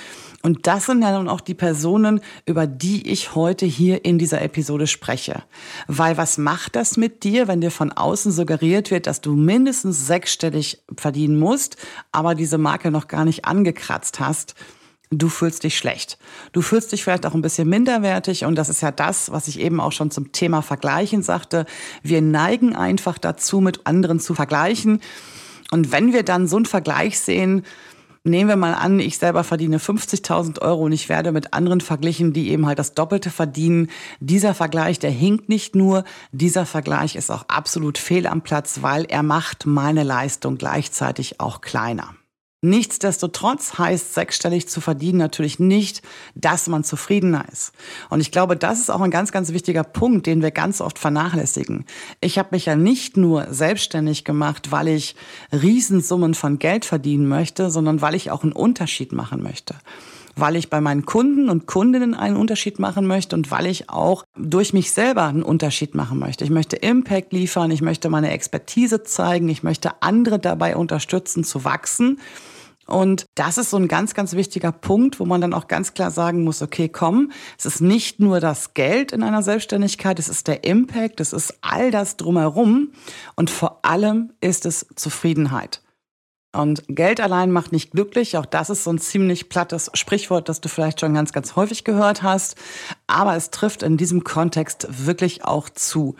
Und 0.41 0.65
das 0.65 0.85
sind 0.85 1.01
ja 1.01 1.15
nun 1.17 1.27
auch 1.27 1.41
die 1.41 1.53
Personen, 1.53 2.21
über 2.45 2.67
die 2.67 3.11
ich 3.11 3.35
heute 3.35 3.65
hier 3.65 4.05
in 4.05 4.17
dieser 4.17 4.41
Episode 4.41 4.87
spreche. 4.87 5.43
Weil 5.87 6.17
was 6.17 6.37
macht 6.37 6.75
das 6.75 6.95
mit 6.95 7.23
dir, 7.23 7.47
wenn 7.47 7.61
dir 7.61 7.71
von 7.71 7.91
außen 7.91 8.31
suggeriert 8.31 8.89
wird, 8.89 9.07
dass 9.07 9.21
du 9.21 9.33
mindestens 9.33 10.07
sechsstellig 10.07 10.81
verdienen 10.95 11.37
musst, 11.37 11.77
aber 12.11 12.33
diese 12.33 12.57
Marke 12.57 12.91
noch 12.91 13.07
gar 13.07 13.25
nicht 13.25 13.45
angekratzt 13.45 14.06
hast? 14.19 14.55
Du 15.09 15.29
fühlst 15.29 15.63
dich 15.63 15.77
schlecht. 15.77 16.17
Du 16.51 16.61
fühlst 16.61 16.91
dich 16.91 17.03
vielleicht 17.03 17.25
auch 17.25 17.33
ein 17.33 17.41
bisschen 17.41 17.69
minderwertig 17.69 18.43
und 18.43 18.55
das 18.55 18.67
ist 18.67 18.81
ja 18.81 18.91
das, 18.91 19.31
was 19.31 19.47
ich 19.47 19.59
eben 19.59 19.79
auch 19.79 19.93
schon 19.93 20.11
zum 20.11 20.33
Thema 20.33 20.61
Vergleichen 20.61 21.23
sagte. 21.23 21.65
Wir 22.03 22.21
neigen 22.21 22.75
einfach 22.75 23.17
dazu, 23.17 23.61
mit 23.61 23.87
anderen 23.87 24.19
zu 24.19 24.33
vergleichen. 24.33 24.99
Und 25.71 25.93
wenn 25.93 26.11
wir 26.11 26.23
dann 26.23 26.47
so 26.47 26.57
einen 26.57 26.65
Vergleich 26.65 27.19
sehen, 27.19 27.63
nehmen 28.27 28.49
wir 28.49 28.57
mal 28.57 28.73
an, 28.73 28.99
ich 28.99 29.17
selber 29.17 29.43
verdiene 29.43 29.79
50.000 29.79 30.61
Euro 30.61 30.83
und 30.83 30.91
ich 30.91 31.09
werde 31.09 31.31
mit 31.31 31.53
anderen 31.53 31.81
verglichen, 31.81 32.33
die 32.33 32.49
eben 32.49 32.65
halt 32.65 32.79
das 32.79 32.93
Doppelte 32.93 33.29
verdienen. 33.29 33.89
Dieser 34.19 34.53
Vergleich, 34.53 34.99
der 34.99 35.11
hinkt 35.11 35.49
nicht 35.49 35.75
nur, 35.75 36.03
dieser 36.31 36.65
Vergleich 36.65 37.15
ist 37.15 37.31
auch 37.31 37.45
absolut 37.47 37.97
fehl 37.97 38.27
am 38.27 38.41
Platz, 38.41 38.81
weil 38.81 39.05
er 39.05 39.23
macht 39.23 39.65
meine 39.65 40.03
Leistung 40.03 40.57
gleichzeitig 40.57 41.39
auch 41.39 41.61
kleiner. 41.61 42.15
Nichtsdestotrotz 42.61 43.77
heißt 43.77 44.15
sechsstellig 44.15 44.67
zu 44.67 44.81
verdienen 44.81 45.19
natürlich 45.19 45.59
nicht, 45.59 46.01
dass 46.33 46.67
man 46.67 46.83
zufriedener 46.83 47.45
ist. 47.51 47.71
Und 48.09 48.19
ich 48.19 48.31
glaube, 48.31 48.57
das 48.57 48.79
ist 48.79 48.89
auch 48.89 49.01
ein 49.01 49.11
ganz, 49.11 49.31
ganz 49.31 49.53
wichtiger 49.53 49.83
Punkt, 49.83 50.25
den 50.25 50.41
wir 50.41 50.49
ganz 50.49 50.81
oft 50.81 50.97
vernachlässigen. 50.97 51.85
Ich 52.19 52.39
habe 52.39 52.49
mich 52.51 52.65
ja 52.65 52.75
nicht 52.75 53.15
nur 53.15 53.53
selbstständig 53.53 54.23
gemacht, 54.23 54.71
weil 54.71 54.87
ich 54.87 55.15
Riesensummen 55.51 56.33
von 56.33 56.57
Geld 56.57 56.85
verdienen 56.85 57.27
möchte, 57.27 57.69
sondern 57.69 58.01
weil 58.01 58.15
ich 58.15 58.31
auch 58.31 58.41
einen 58.41 58.53
Unterschied 58.53 59.11
machen 59.11 59.43
möchte 59.43 59.75
weil 60.39 60.55
ich 60.55 60.69
bei 60.69 60.81
meinen 60.81 61.05
Kunden 61.05 61.49
und 61.49 61.67
Kundinnen 61.67 62.13
einen 62.13 62.37
Unterschied 62.37 62.79
machen 62.79 63.07
möchte 63.07 63.35
und 63.35 63.51
weil 63.51 63.65
ich 63.65 63.89
auch 63.89 64.23
durch 64.37 64.73
mich 64.73 64.91
selber 64.91 65.23
einen 65.23 65.43
Unterschied 65.43 65.95
machen 65.95 66.19
möchte. 66.19 66.43
Ich 66.43 66.49
möchte 66.49 66.75
Impact 66.75 67.33
liefern, 67.33 67.71
ich 67.71 67.81
möchte 67.81 68.09
meine 68.09 68.31
Expertise 68.31 69.03
zeigen, 69.03 69.49
ich 69.49 69.63
möchte 69.63 70.01
andere 70.01 70.39
dabei 70.39 70.75
unterstützen 70.75 71.43
zu 71.43 71.65
wachsen. 71.65 72.19
Und 72.85 73.25
das 73.35 73.57
ist 73.57 73.69
so 73.69 73.77
ein 73.77 73.89
ganz, 73.89 74.13
ganz 74.13 74.33
wichtiger 74.33 74.71
Punkt, 74.71 75.19
wo 75.19 75.25
man 75.25 75.41
dann 75.41 75.53
auch 75.53 75.67
ganz 75.67 75.93
klar 75.93 76.09
sagen 76.09 76.43
muss, 76.45 76.61
okay, 76.61 76.87
komm, 76.87 77.31
es 77.57 77.65
ist 77.65 77.81
nicht 77.81 78.21
nur 78.21 78.39
das 78.39 78.73
Geld 78.73 79.11
in 79.11 79.23
einer 79.23 79.43
Selbstständigkeit, 79.43 80.19
es 80.19 80.29
ist 80.29 80.47
der 80.47 80.63
Impact, 80.63 81.19
es 81.19 81.33
ist 81.33 81.55
all 81.61 81.91
das 81.91 82.15
drumherum 82.15 82.93
und 83.35 83.49
vor 83.49 83.79
allem 83.83 84.31
ist 84.39 84.65
es 84.65 84.87
Zufriedenheit. 84.95 85.81
Und 86.53 86.83
Geld 86.87 87.19
allein 87.19 87.51
macht 87.51 87.71
nicht 87.71 87.91
glücklich. 87.91 88.37
Auch 88.37 88.45
das 88.45 88.69
ist 88.69 88.83
so 88.83 88.91
ein 88.91 88.99
ziemlich 88.99 89.49
plattes 89.49 89.91
Sprichwort, 89.93 90.49
das 90.49 90.61
du 90.61 90.69
vielleicht 90.69 90.99
schon 90.99 91.13
ganz, 91.13 91.33
ganz 91.33 91.55
häufig 91.55 91.83
gehört 91.83 92.23
hast. 92.23 92.55
Aber 93.05 93.35
es 93.35 93.51
trifft 93.51 93.83
in 93.83 93.97
diesem 93.97 94.23
Kontext 94.23 94.87
wirklich 95.05 95.43
auch 95.43 95.69
zu. 95.69 96.15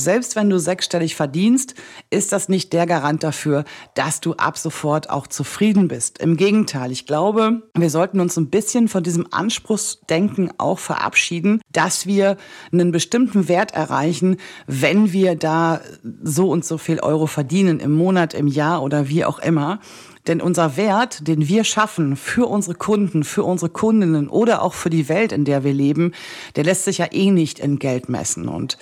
Selbst 0.00 0.36
wenn 0.36 0.48
du 0.48 0.60
sechsstellig 0.60 1.16
verdienst, 1.16 1.74
ist 2.08 2.30
das 2.30 2.48
nicht 2.48 2.72
der 2.72 2.86
Garant 2.86 3.24
dafür, 3.24 3.64
dass 3.94 4.20
du 4.20 4.34
ab 4.34 4.56
sofort 4.56 5.10
auch 5.10 5.26
zufrieden 5.26 5.88
bist. 5.88 6.18
Im 6.18 6.36
Gegenteil, 6.36 6.92
ich 6.92 7.04
glaube, 7.04 7.64
wir 7.76 7.90
sollten 7.90 8.20
uns 8.20 8.36
ein 8.36 8.48
bisschen 8.48 8.86
von 8.86 9.02
diesem 9.02 9.26
Anspruchsdenken 9.32 10.52
auch 10.56 10.78
verabschieden, 10.78 11.60
dass 11.72 12.06
wir 12.06 12.36
einen 12.70 12.92
bestimmten 12.92 13.48
Wert 13.48 13.72
erreichen, 13.72 14.36
wenn 14.68 15.12
wir 15.12 15.34
da 15.34 15.80
so 16.22 16.48
und 16.48 16.64
so 16.64 16.78
viel 16.78 17.00
Euro 17.00 17.26
verdienen 17.26 17.80
im 17.80 17.92
Monat, 17.92 18.34
im 18.34 18.46
Jahr 18.46 18.84
oder 18.84 19.08
wie 19.08 19.24
auch 19.24 19.40
immer. 19.40 19.80
Denn 20.28 20.40
unser 20.40 20.76
Wert, 20.76 21.26
den 21.26 21.48
wir 21.48 21.64
schaffen 21.64 22.14
für 22.14 22.46
unsere 22.46 22.76
Kunden, 22.76 23.24
für 23.24 23.42
unsere 23.42 23.70
Kundinnen 23.70 24.28
oder 24.28 24.62
auch 24.62 24.74
für 24.74 24.90
die 24.90 25.08
Welt, 25.08 25.32
in 25.32 25.44
der 25.44 25.64
wir 25.64 25.72
leben, 25.72 26.12
der 26.54 26.64
lässt 26.64 26.84
sich 26.84 26.98
ja 26.98 27.06
eh 27.10 27.32
nicht 27.32 27.58
in 27.58 27.78
Geld 27.80 28.08
messen. 28.08 28.46
Und 28.46 28.78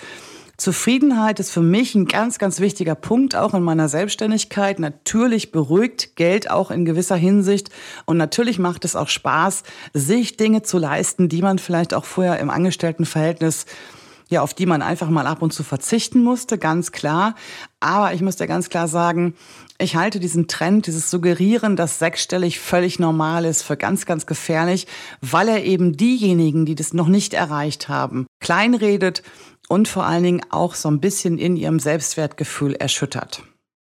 Zufriedenheit 0.56 1.38
ist 1.38 1.50
für 1.50 1.60
mich 1.60 1.94
ein 1.94 2.06
ganz, 2.06 2.38
ganz 2.38 2.60
wichtiger 2.60 2.94
Punkt, 2.94 3.36
auch 3.36 3.52
in 3.52 3.62
meiner 3.62 3.88
Selbstständigkeit. 3.88 4.78
Natürlich 4.78 5.52
beruhigt 5.52 6.16
Geld 6.16 6.50
auch 6.50 6.70
in 6.70 6.84
gewisser 6.84 7.16
Hinsicht. 7.16 7.70
Und 8.06 8.16
natürlich 8.16 8.58
macht 8.58 8.84
es 8.86 8.96
auch 8.96 9.08
Spaß, 9.08 9.64
sich 9.92 10.36
Dinge 10.38 10.62
zu 10.62 10.78
leisten, 10.78 11.28
die 11.28 11.42
man 11.42 11.58
vielleicht 11.58 11.92
auch 11.92 12.06
vorher 12.06 12.38
im 12.38 12.50
Angestelltenverhältnis 12.50 13.66
ja, 14.28 14.42
auf 14.42 14.54
die 14.54 14.66
man 14.66 14.82
einfach 14.82 15.08
mal 15.08 15.26
ab 15.26 15.40
und 15.40 15.52
zu 15.52 15.62
verzichten 15.62 16.22
musste, 16.22 16.58
ganz 16.58 16.90
klar. 16.90 17.36
Aber 17.78 18.12
ich 18.12 18.22
muss 18.22 18.36
dir 18.36 18.48
ganz 18.48 18.68
klar 18.68 18.88
sagen, 18.88 19.34
ich 19.78 19.94
halte 19.94 20.18
diesen 20.18 20.48
Trend, 20.48 20.86
dieses 20.86 21.10
Suggerieren, 21.10 21.76
dass 21.76 21.98
sechsstellig 21.98 22.58
völlig 22.58 22.98
normal 22.98 23.44
ist, 23.44 23.62
für 23.62 23.76
ganz, 23.76 24.04
ganz 24.04 24.26
gefährlich, 24.26 24.86
weil 25.20 25.48
er 25.48 25.64
eben 25.64 25.96
diejenigen, 25.96 26.66
die 26.66 26.74
das 26.74 26.92
noch 26.92 27.08
nicht 27.08 27.34
erreicht 27.34 27.88
haben, 27.88 28.26
kleinredet 28.40 29.22
und 29.68 29.88
vor 29.88 30.04
allen 30.04 30.22
Dingen 30.22 30.42
auch 30.50 30.74
so 30.74 30.88
ein 30.88 31.00
bisschen 31.00 31.38
in 31.38 31.56
ihrem 31.56 31.78
Selbstwertgefühl 31.78 32.74
erschüttert. 32.74 33.42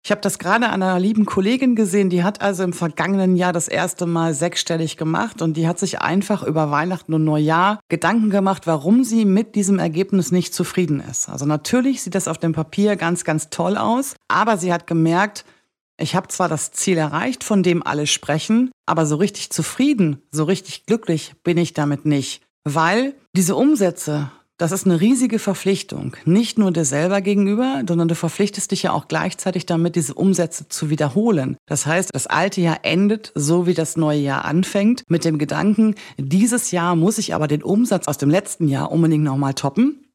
Ich 0.07 0.11
habe 0.11 0.21
das 0.21 0.39
gerade 0.39 0.69
an 0.69 0.81
einer 0.81 1.01
lieben 1.01 1.25
Kollegin 1.25 1.75
gesehen, 1.75 2.09
die 2.09 2.23
hat 2.23 2.39
also 2.39 2.63
im 2.63 2.71
vergangenen 2.71 3.35
Jahr 3.35 3.51
das 3.51 3.67
erste 3.67 4.05
Mal 4.05 4.33
sechsstellig 4.33 4.95
gemacht 4.95 5.41
und 5.41 5.57
die 5.57 5.67
hat 5.67 5.79
sich 5.79 5.99
einfach 5.99 6.43
über 6.43 6.71
Weihnachten 6.71 7.13
und 7.13 7.25
Neujahr 7.25 7.81
Gedanken 7.89 8.29
gemacht, 8.29 8.67
warum 8.67 9.03
sie 9.03 9.25
mit 9.25 9.55
diesem 9.55 9.79
Ergebnis 9.79 10.31
nicht 10.31 10.53
zufrieden 10.53 11.01
ist. 11.01 11.27
Also 11.27 11.45
natürlich 11.45 12.03
sieht 12.03 12.15
das 12.15 12.29
auf 12.29 12.37
dem 12.37 12.53
Papier 12.53 12.95
ganz, 12.95 13.25
ganz 13.25 13.49
toll 13.49 13.75
aus, 13.75 14.15
aber 14.29 14.55
sie 14.55 14.71
hat 14.71 14.87
gemerkt, 14.87 15.43
ich 15.99 16.15
habe 16.15 16.29
zwar 16.29 16.47
das 16.47 16.71
Ziel 16.71 16.97
erreicht, 16.97 17.43
von 17.43 17.61
dem 17.61 17.85
alle 17.85 18.07
sprechen, 18.07 18.71
aber 18.85 19.05
so 19.05 19.17
richtig 19.17 19.49
zufrieden, 19.49 20.21
so 20.31 20.45
richtig 20.45 20.85
glücklich 20.85 21.33
bin 21.43 21.57
ich 21.57 21.73
damit 21.73 22.05
nicht, 22.05 22.43
weil 22.63 23.13
diese 23.35 23.57
Umsätze, 23.57 24.31
das 24.57 24.71
ist 24.71 24.85
eine 24.85 24.99
riesige 24.99 25.37
Verpflichtung. 25.37 26.15
Nicht 26.25 26.57
nur 26.57 26.71
dir 26.71 26.85
selber 26.85 27.21
gegenüber, 27.21 27.83
sondern 27.87 28.07
du 28.07 28.15
verpflichtest 28.15 28.71
dich 28.71 28.83
ja 28.83 28.91
auch 28.91 29.07
gleichzeitig 29.07 29.65
damit, 29.65 29.95
diese 29.95 30.15
Umsätze 30.15 30.67
zu 30.67 30.89
wiederholen. 30.89 31.57
Das 31.67 31.85
heißt, 31.85 32.09
das 32.13 32.27
alte 32.27 32.61
Jahr 32.61 32.79
endet 32.81 33.31
so, 33.35 33.67
wie 33.67 33.75
das 33.75 33.97
neue 33.97 34.19
Jahr 34.19 34.45
anfängt, 34.45 35.03
mit 35.07 35.25
dem 35.25 35.37
Gedanken, 35.37 35.95
dieses 36.17 36.71
Jahr 36.71 36.95
muss 36.95 37.19
ich 37.19 37.35
aber 37.35 37.47
den 37.47 37.63
Umsatz 37.63 38.07
aus 38.07 38.17
dem 38.17 38.29
letzten 38.29 38.67
Jahr 38.67 38.91
unbedingt 38.91 39.23
nochmal 39.23 39.53
toppen. 39.53 40.06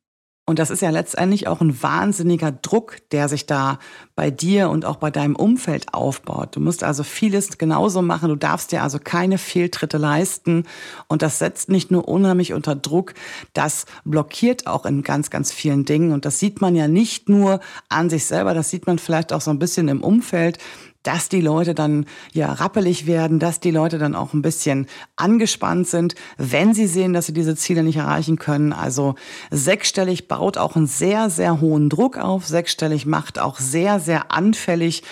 Und 0.44 0.58
das 0.58 0.70
ist 0.70 0.82
ja 0.82 0.90
letztendlich 0.90 1.46
auch 1.46 1.60
ein 1.60 1.82
wahnsinniger 1.84 2.50
Druck, 2.50 2.96
der 3.12 3.28
sich 3.28 3.46
da 3.46 3.78
bei 4.16 4.32
dir 4.32 4.70
und 4.70 4.84
auch 4.84 4.96
bei 4.96 5.12
deinem 5.12 5.36
Umfeld 5.36 5.94
aufbaut. 5.94 6.56
Du 6.56 6.60
musst 6.60 6.82
also 6.82 7.04
vieles 7.04 7.58
genauso 7.58 8.02
machen. 8.02 8.28
Du 8.28 8.34
darfst 8.34 8.72
dir 8.72 8.82
also 8.82 8.98
keine 8.98 9.38
Fehltritte 9.38 9.98
leisten. 9.98 10.64
Und 11.06 11.22
das 11.22 11.38
setzt 11.38 11.68
nicht 11.68 11.92
nur 11.92 12.08
unheimlich 12.08 12.54
unter 12.54 12.74
Druck, 12.74 13.14
das 13.52 13.86
blockiert 14.04 14.66
auch 14.66 14.84
in 14.84 15.04
ganz, 15.04 15.30
ganz 15.30 15.52
vielen 15.52 15.84
Dingen. 15.84 16.10
Und 16.10 16.24
das 16.24 16.40
sieht 16.40 16.60
man 16.60 16.74
ja 16.74 16.88
nicht 16.88 17.28
nur 17.28 17.60
an 17.88 18.10
sich 18.10 18.24
selber, 18.24 18.52
das 18.52 18.68
sieht 18.68 18.88
man 18.88 18.98
vielleicht 18.98 19.32
auch 19.32 19.40
so 19.40 19.52
ein 19.52 19.60
bisschen 19.60 19.86
im 19.86 20.02
Umfeld 20.02 20.58
dass 21.02 21.28
die 21.28 21.40
Leute 21.40 21.74
dann 21.74 22.06
ja 22.32 22.52
rappelig 22.52 23.06
werden, 23.06 23.38
dass 23.38 23.60
die 23.60 23.70
Leute 23.70 23.98
dann 23.98 24.14
auch 24.14 24.32
ein 24.32 24.42
bisschen 24.42 24.86
angespannt 25.16 25.88
sind, 25.88 26.14
wenn 26.36 26.74
sie 26.74 26.86
sehen, 26.86 27.12
dass 27.12 27.26
sie 27.26 27.32
diese 27.32 27.56
Ziele 27.56 27.82
nicht 27.82 27.96
erreichen 27.96 28.38
können. 28.38 28.72
Also 28.72 29.14
sechsstellig 29.50 30.28
baut 30.28 30.58
auch 30.58 30.76
einen 30.76 30.86
sehr, 30.86 31.30
sehr 31.30 31.60
hohen 31.60 31.88
Druck 31.88 32.18
auf. 32.18 32.46
Sechsstellig 32.46 33.06
macht 33.06 33.38
auch 33.38 33.58
sehr, 33.58 34.00
sehr 34.00 34.32
anfällig 34.32 35.02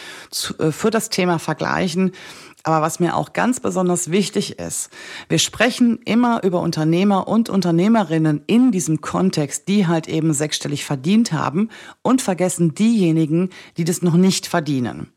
äh, 0.58 0.70
für 0.70 0.90
das 0.90 1.10
Thema 1.10 1.38
Vergleichen. 1.38 2.12
Aber 2.62 2.82
was 2.82 3.00
mir 3.00 3.16
auch 3.16 3.32
ganz 3.32 3.60
besonders 3.60 4.10
wichtig 4.10 4.58
ist, 4.58 4.90
wir 5.28 5.38
sprechen 5.38 5.98
immer 6.04 6.42
über 6.44 6.60
Unternehmer 6.60 7.26
und 7.26 7.48
Unternehmerinnen 7.48 8.42
in 8.46 8.70
diesem 8.70 9.00
Kontext, 9.00 9.66
die 9.68 9.86
halt 9.86 10.08
eben 10.08 10.34
sechsstellig 10.34 10.84
verdient 10.84 11.32
haben 11.32 11.70
und 12.02 12.20
vergessen 12.20 12.74
diejenigen, 12.74 13.48
die 13.78 13.84
das 13.84 14.02
noch 14.02 14.14
nicht 14.14 14.46
verdienen. 14.46 15.10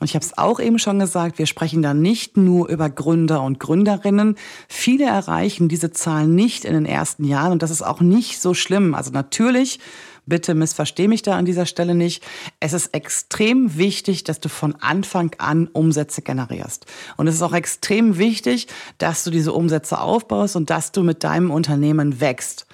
Und 0.00 0.04
ich 0.04 0.14
habe 0.14 0.24
es 0.24 0.38
auch 0.38 0.60
eben 0.60 0.78
schon 0.78 0.98
gesagt, 0.98 1.38
wir 1.38 1.46
sprechen 1.46 1.82
da 1.82 1.92
nicht 1.92 2.36
nur 2.36 2.68
über 2.68 2.88
Gründer 2.88 3.42
und 3.42 3.58
Gründerinnen. 3.58 4.36
Viele 4.68 5.06
erreichen 5.06 5.68
diese 5.68 5.90
Zahlen 5.90 6.34
nicht 6.34 6.64
in 6.64 6.72
den 6.72 6.86
ersten 6.86 7.24
Jahren 7.24 7.52
und 7.52 7.62
das 7.62 7.70
ist 7.70 7.82
auch 7.82 8.00
nicht 8.00 8.40
so 8.40 8.54
schlimm. 8.54 8.94
Also 8.94 9.10
natürlich, 9.10 9.80
bitte 10.28 10.54
missversteh 10.54 11.08
mich 11.08 11.22
da 11.22 11.36
an 11.36 11.46
dieser 11.46 11.66
Stelle 11.66 11.94
nicht. 11.94 12.22
Es 12.60 12.72
ist 12.72 12.94
extrem 12.94 13.76
wichtig, 13.76 14.24
dass 14.24 14.40
du 14.40 14.48
von 14.48 14.76
Anfang 14.76 15.34
an 15.38 15.68
Umsätze 15.68 16.22
generierst. 16.22 16.86
Und 17.16 17.26
es 17.26 17.34
ist 17.34 17.42
auch 17.42 17.54
extrem 17.54 18.18
wichtig, 18.18 18.68
dass 18.98 19.24
du 19.24 19.30
diese 19.30 19.52
Umsätze 19.52 20.00
aufbaust 20.00 20.54
und 20.54 20.70
dass 20.70 20.92
du 20.92 21.02
mit 21.02 21.24
deinem 21.24 21.50
Unternehmen 21.50 22.20
wächst. 22.20 22.66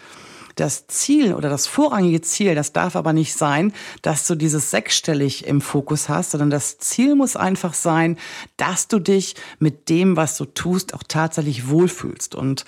Das 0.56 0.86
Ziel 0.86 1.34
oder 1.34 1.48
das 1.48 1.66
vorrangige 1.66 2.20
Ziel, 2.20 2.54
das 2.54 2.72
darf 2.72 2.96
aber 2.96 3.12
nicht 3.12 3.34
sein, 3.34 3.72
dass 4.02 4.26
du 4.26 4.34
dieses 4.34 4.70
sechsstellig 4.70 5.46
im 5.46 5.60
Fokus 5.60 6.08
hast, 6.08 6.32
sondern 6.32 6.50
das 6.50 6.78
Ziel 6.78 7.14
muss 7.14 7.36
einfach 7.36 7.74
sein, 7.74 8.18
dass 8.56 8.88
du 8.88 8.98
dich 8.98 9.34
mit 9.58 9.88
dem, 9.88 10.16
was 10.16 10.36
du 10.36 10.44
tust, 10.44 10.94
auch 10.94 11.02
tatsächlich 11.06 11.68
wohlfühlst. 11.68 12.34
Und 12.34 12.64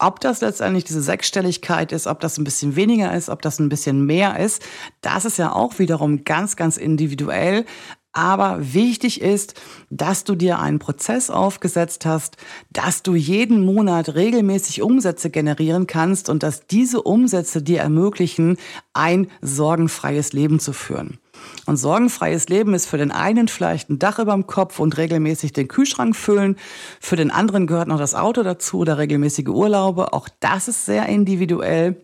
ob 0.00 0.20
das 0.20 0.40
letztendlich 0.40 0.84
diese 0.84 1.02
Sechsstelligkeit 1.02 1.92
ist, 1.92 2.06
ob 2.06 2.20
das 2.20 2.38
ein 2.38 2.44
bisschen 2.44 2.76
weniger 2.76 3.12
ist, 3.14 3.28
ob 3.28 3.42
das 3.42 3.58
ein 3.58 3.68
bisschen 3.68 4.04
mehr 4.04 4.38
ist, 4.38 4.62
das 5.00 5.24
ist 5.24 5.38
ja 5.38 5.52
auch 5.52 5.78
wiederum 5.78 6.24
ganz, 6.24 6.56
ganz 6.56 6.76
individuell. 6.76 7.64
Aber 8.12 8.72
wichtig 8.74 9.20
ist, 9.20 9.54
dass 9.90 10.24
du 10.24 10.34
dir 10.34 10.58
einen 10.58 10.78
Prozess 10.78 11.30
aufgesetzt 11.30 12.06
hast, 12.06 12.36
dass 12.70 13.02
du 13.02 13.14
jeden 13.14 13.64
Monat 13.64 14.14
regelmäßig 14.14 14.82
Umsätze 14.82 15.30
generieren 15.30 15.86
kannst 15.86 16.28
und 16.28 16.42
dass 16.42 16.66
diese 16.66 17.02
Umsätze 17.02 17.62
dir 17.62 17.80
ermöglichen, 17.80 18.56
ein 18.94 19.28
sorgenfreies 19.42 20.32
Leben 20.32 20.58
zu 20.58 20.72
führen. 20.72 21.18
Und 21.66 21.76
sorgenfreies 21.76 22.48
Leben 22.48 22.74
ist 22.74 22.86
für 22.86 22.98
den 22.98 23.12
einen 23.12 23.46
vielleicht 23.46 23.90
ein 23.90 23.98
Dach 23.98 24.18
über 24.18 24.32
dem 24.32 24.46
Kopf 24.46 24.80
und 24.80 24.96
regelmäßig 24.96 25.52
den 25.52 25.68
Kühlschrank 25.68 26.16
füllen. 26.16 26.56
Für 27.00 27.16
den 27.16 27.30
anderen 27.30 27.66
gehört 27.66 27.88
noch 27.88 27.98
das 27.98 28.14
Auto 28.14 28.42
dazu 28.42 28.78
oder 28.78 28.98
regelmäßige 28.98 29.48
Urlaube. 29.48 30.12
Auch 30.12 30.28
das 30.40 30.66
ist 30.68 30.86
sehr 30.86 31.06
individuell. 31.06 31.96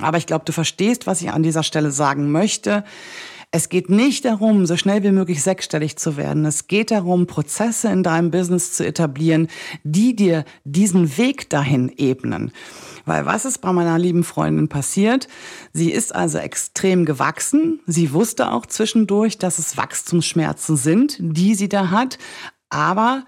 Aber 0.00 0.18
ich 0.18 0.26
glaube, 0.26 0.44
du 0.44 0.52
verstehst, 0.52 1.06
was 1.06 1.22
ich 1.22 1.30
an 1.30 1.42
dieser 1.42 1.62
Stelle 1.62 1.90
sagen 1.90 2.32
möchte. 2.32 2.84
Es 3.56 3.68
geht 3.68 3.88
nicht 3.88 4.24
darum, 4.24 4.66
so 4.66 4.76
schnell 4.76 5.04
wie 5.04 5.12
möglich 5.12 5.40
sechsstellig 5.40 5.94
zu 5.94 6.16
werden. 6.16 6.44
Es 6.44 6.66
geht 6.66 6.90
darum, 6.90 7.28
Prozesse 7.28 7.86
in 7.86 8.02
deinem 8.02 8.32
Business 8.32 8.72
zu 8.72 8.84
etablieren, 8.84 9.46
die 9.84 10.16
dir 10.16 10.44
diesen 10.64 11.16
Weg 11.18 11.50
dahin 11.50 11.88
ebnen. 11.96 12.50
Weil 13.04 13.26
was 13.26 13.44
ist 13.44 13.58
bei 13.58 13.72
meiner 13.72 13.96
lieben 13.96 14.24
Freundin 14.24 14.66
passiert? 14.66 15.28
Sie 15.72 15.92
ist 15.92 16.12
also 16.12 16.38
extrem 16.38 17.04
gewachsen. 17.04 17.78
Sie 17.86 18.12
wusste 18.12 18.50
auch 18.50 18.66
zwischendurch, 18.66 19.38
dass 19.38 19.60
es 19.60 19.76
Wachstumsschmerzen 19.76 20.76
sind, 20.76 21.18
die 21.20 21.54
sie 21.54 21.68
da 21.68 21.92
hat. 21.92 22.18
Aber 22.70 23.24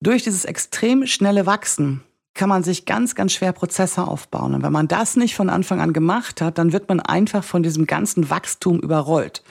durch 0.00 0.24
dieses 0.24 0.44
extrem 0.44 1.06
schnelle 1.06 1.46
Wachsen 1.46 2.02
kann 2.34 2.48
man 2.48 2.62
sich 2.62 2.86
ganz, 2.86 3.14
ganz 3.14 3.32
schwer 3.32 3.52
Prozesse 3.52 4.06
aufbauen. 4.06 4.54
Und 4.54 4.62
wenn 4.62 4.72
man 4.72 4.88
das 4.88 5.16
nicht 5.16 5.34
von 5.34 5.50
Anfang 5.50 5.80
an 5.80 5.92
gemacht 5.92 6.40
hat, 6.40 6.58
dann 6.58 6.72
wird 6.72 6.88
man 6.88 7.00
einfach 7.00 7.44
von 7.44 7.62
diesem 7.62 7.86
ganzen 7.86 8.30
Wachstum 8.30 8.80
überrollt. 8.80 9.42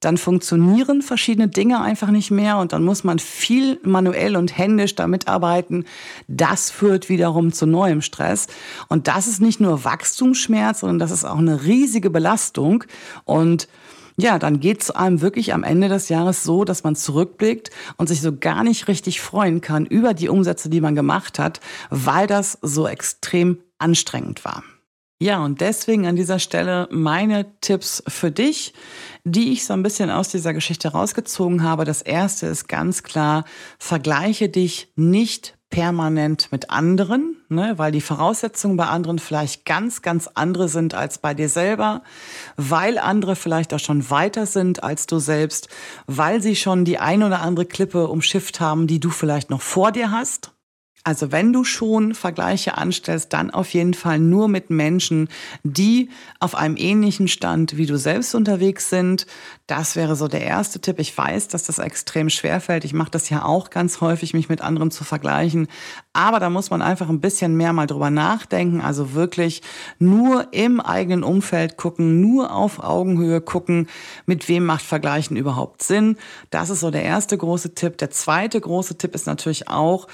Dann 0.00 0.16
funktionieren 0.16 1.02
verschiedene 1.02 1.48
Dinge 1.48 1.80
einfach 1.80 2.10
nicht 2.10 2.30
mehr 2.30 2.58
und 2.58 2.72
dann 2.72 2.84
muss 2.84 3.02
man 3.02 3.18
viel 3.18 3.80
manuell 3.82 4.36
und 4.36 4.56
händisch 4.56 4.94
damit 4.94 5.26
arbeiten. 5.26 5.84
Das 6.28 6.70
führt 6.70 7.08
wiederum 7.08 7.52
zu 7.52 7.66
neuem 7.66 8.00
Stress. 8.00 8.46
Und 8.88 9.08
das 9.08 9.26
ist 9.26 9.40
nicht 9.40 9.58
nur 9.58 9.84
Wachstumsschmerz, 9.84 10.80
sondern 10.80 11.00
das 11.00 11.10
ist 11.10 11.24
auch 11.24 11.38
eine 11.38 11.64
riesige 11.64 12.10
Belastung. 12.10 12.84
Und 13.24 13.68
ja, 14.20 14.40
dann 14.40 14.58
geht 14.58 14.82
es 14.82 14.90
einem 14.90 15.20
wirklich 15.20 15.54
am 15.54 15.62
Ende 15.62 15.88
des 15.88 16.08
Jahres 16.08 16.42
so, 16.42 16.64
dass 16.64 16.82
man 16.82 16.96
zurückblickt 16.96 17.70
und 17.98 18.08
sich 18.08 18.20
so 18.20 18.36
gar 18.36 18.64
nicht 18.64 18.88
richtig 18.88 19.20
freuen 19.20 19.60
kann 19.60 19.86
über 19.86 20.12
die 20.12 20.28
Umsätze, 20.28 20.68
die 20.68 20.80
man 20.80 20.96
gemacht 20.96 21.38
hat, 21.38 21.60
weil 21.88 22.26
das 22.26 22.58
so 22.60 22.88
extrem 22.88 23.58
anstrengend 23.78 24.44
war. 24.44 24.64
Ja, 25.20 25.44
und 25.44 25.60
deswegen 25.60 26.06
an 26.06 26.16
dieser 26.16 26.40
Stelle 26.40 26.88
meine 26.90 27.46
Tipps 27.60 28.02
für 28.08 28.30
dich, 28.32 28.72
die 29.24 29.52
ich 29.52 29.64
so 29.64 29.72
ein 29.72 29.82
bisschen 29.82 30.10
aus 30.10 30.28
dieser 30.28 30.52
Geschichte 30.52 30.88
rausgezogen 30.88 31.62
habe. 31.62 31.84
Das 31.84 32.02
erste 32.02 32.46
ist 32.46 32.68
ganz 32.68 33.04
klar, 33.04 33.44
vergleiche 33.78 34.48
dich 34.48 34.92
nicht 34.96 35.57
permanent 35.70 36.50
mit 36.50 36.70
anderen, 36.70 37.36
ne, 37.48 37.74
weil 37.76 37.92
die 37.92 38.00
Voraussetzungen 38.00 38.76
bei 38.76 38.86
anderen 38.86 39.18
vielleicht 39.18 39.64
ganz, 39.64 40.02
ganz 40.02 40.28
andere 40.34 40.68
sind 40.68 40.94
als 40.94 41.18
bei 41.18 41.34
dir 41.34 41.48
selber, 41.48 42.02
weil 42.56 42.98
andere 42.98 43.36
vielleicht 43.36 43.74
auch 43.74 43.78
schon 43.78 44.10
weiter 44.10 44.46
sind 44.46 44.82
als 44.82 45.06
du 45.06 45.18
selbst, 45.18 45.68
weil 46.06 46.42
sie 46.42 46.56
schon 46.56 46.84
die 46.84 46.98
ein 46.98 47.22
oder 47.22 47.40
andere 47.40 47.66
Klippe 47.66 48.08
umschifft 48.08 48.60
haben, 48.60 48.86
die 48.86 49.00
du 49.00 49.10
vielleicht 49.10 49.50
noch 49.50 49.60
vor 49.62 49.92
dir 49.92 50.10
hast. 50.10 50.52
Also 51.04 51.32
wenn 51.32 51.52
du 51.52 51.64
schon 51.64 52.14
Vergleiche 52.14 52.76
anstellst, 52.76 53.32
dann 53.32 53.50
auf 53.50 53.72
jeden 53.72 53.94
Fall 53.94 54.18
nur 54.18 54.48
mit 54.48 54.68
Menschen, 54.68 55.28
die 55.62 56.10
auf 56.40 56.54
einem 56.54 56.76
ähnlichen 56.76 57.28
Stand 57.28 57.76
wie 57.76 57.86
du 57.86 57.96
selbst 57.96 58.34
unterwegs 58.34 58.90
sind. 58.90 59.26
Das 59.66 59.96
wäre 59.96 60.16
so 60.16 60.28
der 60.28 60.42
erste 60.42 60.80
Tipp. 60.80 60.98
Ich 60.98 61.16
weiß, 61.16 61.48
dass 61.48 61.64
das 61.64 61.78
extrem 61.78 62.28
schwer 62.30 62.60
fällt. 62.60 62.84
Ich 62.84 62.92
mache 62.92 63.10
das 63.10 63.30
ja 63.30 63.44
auch 63.44 63.70
ganz 63.70 64.00
häufig, 64.00 64.34
mich 64.34 64.48
mit 64.48 64.60
anderen 64.60 64.90
zu 64.90 65.04
vergleichen. 65.04 65.68
Aber 66.12 66.40
da 66.40 66.50
muss 66.50 66.70
man 66.70 66.82
einfach 66.82 67.08
ein 67.08 67.20
bisschen 67.20 67.56
mehr 67.56 67.72
mal 67.72 67.86
drüber 67.86 68.10
nachdenken. 68.10 68.80
Also 68.80 69.14
wirklich 69.14 69.62
nur 69.98 70.52
im 70.52 70.80
eigenen 70.80 71.22
Umfeld 71.22 71.76
gucken, 71.76 72.20
nur 72.20 72.52
auf 72.52 72.82
Augenhöhe 72.82 73.40
gucken, 73.40 73.88
mit 74.26 74.48
wem 74.48 74.66
macht 74.66 74.84
Vergleichen 74.84 75.36
überhaupt 75.36 75.82
Sinn. 75.82 76.16
Das 76.50 76.70
ist 76.70 76.80
so 76.80 76.90
der 76.90 77.04
erste 77.04 77.38
große 77.38 77.74
Tipp. 77.74 77.98
Der 77.98 78.10
zweite 78.10 78.60
große 78.60 78.98
Tipp 78.98 79.14
ist 79.14 79.26
natürlich 79.26 79.68
auch, 79.68 80.08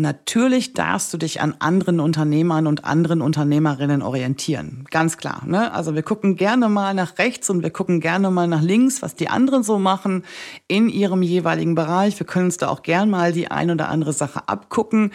Natürlich 0.00 0.74
darfst 0.74 1.12
du 1.12 1.18
dich 1.18 1.40
an 1.40 1.56
anderen 1.58 1.98
Unternehmern 1.98 2.68
und 2.68 2.84
anderen 2.84 3.20
Unternehmerinnen 3.20 4.00
orientieren. 4.00 4.84
Ganz 4.92 5.16
klar. 5.16 5.42
Ne? 5.44 5.72
Also 5.72 5.96
wir 5.96 6.04
gucken 6.04 6.36
gerne 6.36 6.68
mal 6.68 6.94
nach 6.94 7.18
rechts 7.18 7.50
und 7.50 7.64
wir 7.64 7.70
gucken 7.70 7.98
gerne 7.98 8.30
mal 8.30 8.46
nach 8.46 8.62
links, 8.62 9.02
was 9.02 9.16
die 9.16 9.28
anderen 9.28 9.64
so 9.64 9.80
machen 9.80 10.24
in 10.68 10.88
ihrem 10.88 11.22
jeweiligen 11.22 11.74
Bereich. 11.74 12.16
Wir 12.16 12.28
können 12.28 12.44
uns 12.44 12.58
da 12.58 12.68
auch 12.68 12.82
gern 12.82 13.10
mal 13.10 13.32
die 13.32 13.50
ein 13.50 13.72
oder 13.72 13.88
andere 13.88 14.12
Sache 14.12 14.48
abgucken. 14.48 15.10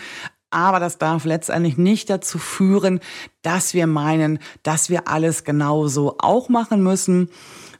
Aber 0.49 0.81
das 0.81 0.97
darf 0.97 1.23
letztendlich 1.23 1.77
nicht 1.77 2.09
dazu 2.09 2.37
führen, 2.37 2.99
dass 3.41 3.73
wir 3.73 3.87
meinen, 3.87 4.37
dass 4.63 4.89
wir 4.89 5.07
alles 5.07 5.45
genauso 5.45 6.15
auch 6.19 6.49
machen 6.49 6.83
müssen. 6.83 7.29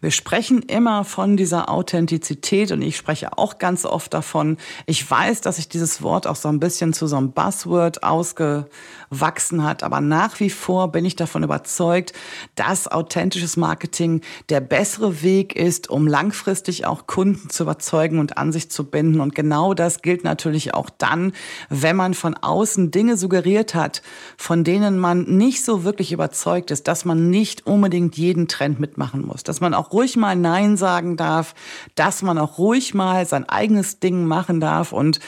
Wir 0.03 0.11
sprechen 0.11 0.63
immer 0.63 1.05
von 1.05 1.37
dieser 1.37 1.69
Authentizität 1.69 2.73
und 2.73 2.81
ich 2.81 2.97
spreche 2.97 3.37
auch 3.37 3.57
ganz 3.57 3.85
oft 3.85 4.13
davon. 4.13 4.57
Ich 4.85 5.09
weiß, 5.09 5.39
dass 5.39 5.55
sich 5.55 5.69
dieses 5.69 6.01
Wort 6.01 6.27
auch 6.27 6.35
so 6.35 6.49
ein 6.49 6.59
bisschen 6.59 6.91
zu 6.91 7.07
so 7.07 7.15
einem 7.15 7.31
Buzzword 7.31 8.03
ausgewachsen 8.03 9.63
hat, 9.63 9.81
aber 9.81 10.01
nach 10.01 10.41
wie 10.41 10.49
vor 10.49 10.91
bin 10.91 11.05
ich 11.05 11.15
davon 11.15 11.43
überzeugt, 11.43 12.11
dass 12.55 12.89
authentisches 12.89 13.55
Marketing 13.55 14.19
der 14.49 14.59
bessere 14.59 15.23
Weg 15.23 15.55
ist, 15.55 15.89
um 15.89 16.05
langfristig 16.05 16.85
auch 16.85 17.07
Kunden 17.07 17.49
zu 17.49 17.63
überzeugen 17.63 18.19
und 18.19 18.37
an 18.37 18.51
sich 18.51 18.69
zu 18.69 18.83
binden. 18.83 19.21
Und 19.21 19.35
genau 19.35 19.73
das 19.73 20.01
gilt 20.01 20.25
natürlich 20.25 20.73
auch 20.73 20.89
dann, 20.89 21.31
wenn 21.69 21.95
man 21.95 22.13
von 22.13 22.33
außen 22.33 22.91
Dinge 22.91 23.15
suggeriert 23.15 23.73
hat, 23.73 24.01
von 24.35 24.65
denen 24.65 24.99
man 24.99 25.23
nicht 25.23 25.63
so 25.63 25.85
wirklich 25.85 26.11
überzeugt 26.11 26.71
ist, 26.71 26.89
dass 26.89 27.05
man 27.05 27.29
nicht 27.29 27.65
unbedingt 27.65 28.17
jeden 28.17 28.49
Trend 28.49 28.81
mitmachen 28.81 29.25
muss, 29.25 29.43
dass 29.43 29.61
man 29.61 29.73
auch 29.73 29.92
ruhig 29.93 30.17
mal 30.17 30.35
Nein 30.35 30.77
sagen 30.77 31.15
darf, 31.17 31.55
dass 31.95 32.21
man 32.21 32.37
auch 32.37 32.57
ruhig 32.57 32.93
mal 32.93 33.25
sein 33.25 33.47
eigenes 33.47 33.99
Ding 33.99 34.25
machen 34.25 34.59
darf 34.59 34.91
und 34.91 35.19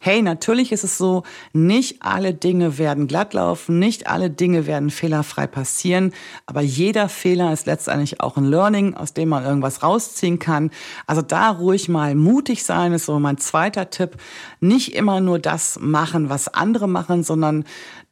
Hey, 0.00 0.22
natürlich 0.22 0.70
ist 0.70 0.84
es 0.84 0.96
so, 0.96 1.24
nicht 1.52 2.02
alle 2.02 2.32
Dinge 2.32 2.78
werden 2.78 3.08
glattlaufen, 3.08 3.80
nicht 3.80 4.06
alle 4.06 4.30
Dinge 4.30 4.64
werden 4.68 4.90
fehlerfrei 4.90 5.48
passieren, 5.48 6.12
aber 6.46 6.60
jeder 6.60 7.08
Fehler 7.08 7.52
ist 7.52 7.66
letztendlich 7.66 8.20
auch 8.20 8.36
ein 8.36 8.44
Learning, 8.44 8.94
aus 8.94 9.12
dem 9.12 9.30
man 9.30 9.44
irgendwas 9.44 9.82
rausziehen 9.82 10.38
kann. 10.38 10.70
Also 11.08 11.20
da 11.20 11.50
ruhig 11.50 11.88
mal 11.88 12.14
mutig 12.14 12.62
sein, 12.62 12.92
ist 12.92 13.06
so 13.06 13.18
mein 13.18 13.38
zweiter 13.38 13.90
Tipp. 13.90 14.18
Nicht 14.60 14.94
immer 14.94 15.20
nur 15.20 15.40
das 15.40 15.80
machen, 15.80 16.30
was 16.30 16.46
andere 16.46 16.88
machen, 16.88 17.24
sondern 17.24 17.64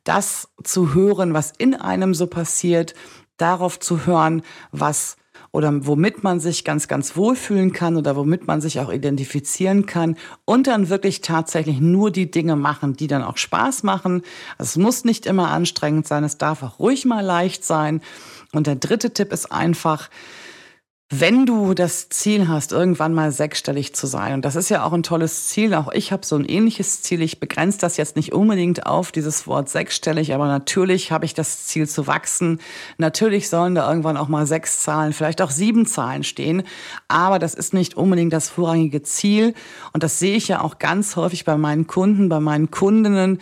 das 0.03 0.49
zu 0.65 0.93
hören, 0.93 1.35
was 1.35 1.53
in 1.57 1.77
einem 1.77 2.15
so 2.15 2.27
passiert, 2.27 2.95
darauf 3.37 3.79
zu 3.79 4.07
hören, 4.07 4.43
was 4.73 5.17
oder 5.57 5.87
womit 5.87 6.23
man 6.23 6.39
sich 6.39 6.65
ganz, 6.65 6.87
ganz 6.87 7.17
wohlfühlen 7.17 7.73
kann 7.73 7.97
oder 7.97 8.15
womit 8.15 8.47
man 8.47 8.61
sich 8.61 8.79
auch 8.79 8.93
identifizieren 8.93 9.87
kann 9.87 10.17
und 10.45 10.67
dann 10.67 10.91
wirklich 10.91 11.23
tatsächlich 11.23 11.81
nur 11.81 12.11
die 12.11 12.31
Dinge 12.31 12.57
machen, 12.57 12.95
die 12.95 13.07
dann 13.07 13.23
auch 13.23 13.39
Spaß 13.39 13.83
machen. 13.83 14.21
Also 14.59 14.69
es 14.69 14.77
muss 14.77 15.07
nicht 15.07 15.25
immer 15.25 15.51
anstrengend 15.51 16.07
sein, 16.07 16.25
es 16.25 16.37
darf 16.37 16.63
auch 16.63 16.79
ruhig 16.79 17.07
mal 17.07 17.25
leicht 17.25 17.65
sein. 17.65 18.03
Und 18.53 18.67
der 18.67 18.77
dritte 18.77 19.15
Tipp 19.15 19.33
ist 19.33 19.51
einfach, 19.51 20.11
wenn 21.09 21.47
du 21.47 21.73
das 21.73 22.09
Ziel 22.09 22.49
hast, 22.49 22.73
irgendwann 22.73 23.15
mal 23.15 23.31
sechsstellig 23.31 23.95
zu 23.95 24.09
sein, 24.09 24.35
und 24.35 24.45
das 24.45 24.57
ist 24.57 24.71
ja 24.71 24.85
auch 24.85 24.93
ein 24.93 25.05
tolles 25.05 25.47
Ziel, 25.47 25.73
auch 25.75 25.93
ich 25.93 26.11
habe 26.11 26.27
so 26.27 26.35
ein 26.35 26.45
ähnliches 26.45 27.01
Ziel, 27.03 27.23
ich 27.23 27.39
begrenze 27.39 27.79
das 27.79 27.97
jetzt 27.97 28.17
nicht 28.17 28.33
unbedingt 28.33 28.87
auf 28.87 29.13
dieses 29.13 29.47
Wort 29.47 29.69
sechsstellig, 29.69 30.35
aber 30.35 30.47
natürlich 30.49 31.13
habe 31.13 31.25
ich 31.25 31.33
das 31.33 31.67
Ziel 31.67 31.89
zu 31.89 32.09
wachsen. 32.09 32.61
Natürlich 32.99 33.49
sollen 33.49 33.77
da 33.77 33.89
irgendwann 33.89 34.17
auch 34.17 34.27
mal 34.27 34.47
sechs 34.47 34.81
Zahlen, 34.81 35.13
vielleicht 35.13 35.43
auch 35.43 35.53
sieben 35.53 35.87
Zahlen 35.87 36.25
stehen, 36.25 36.65
aber 37.07 37.39
das 37.39 37.55
ist 37.55 37.73
nicht 37.73 37.97
unbedingt 37.97 38.33
das 38.33 38.49
vorrangige 38.49 39.03
Ziel. 39.05 39.55
Und 39.93 40.03
das 40.03 40.19
sehe 40.19 40.37
ich 40.37 40.49
ja 40.49 40.61
auch 40.61 40.81
ganz 40.81 41.15
häufig 41.15 41.45
bei 41.45 41.57
meinen 41.57 41.87
Kunden, 41.87 42.29
bei 42.29 42.41
meinen 42.41 42.73
Kundinnen 42.73 43.39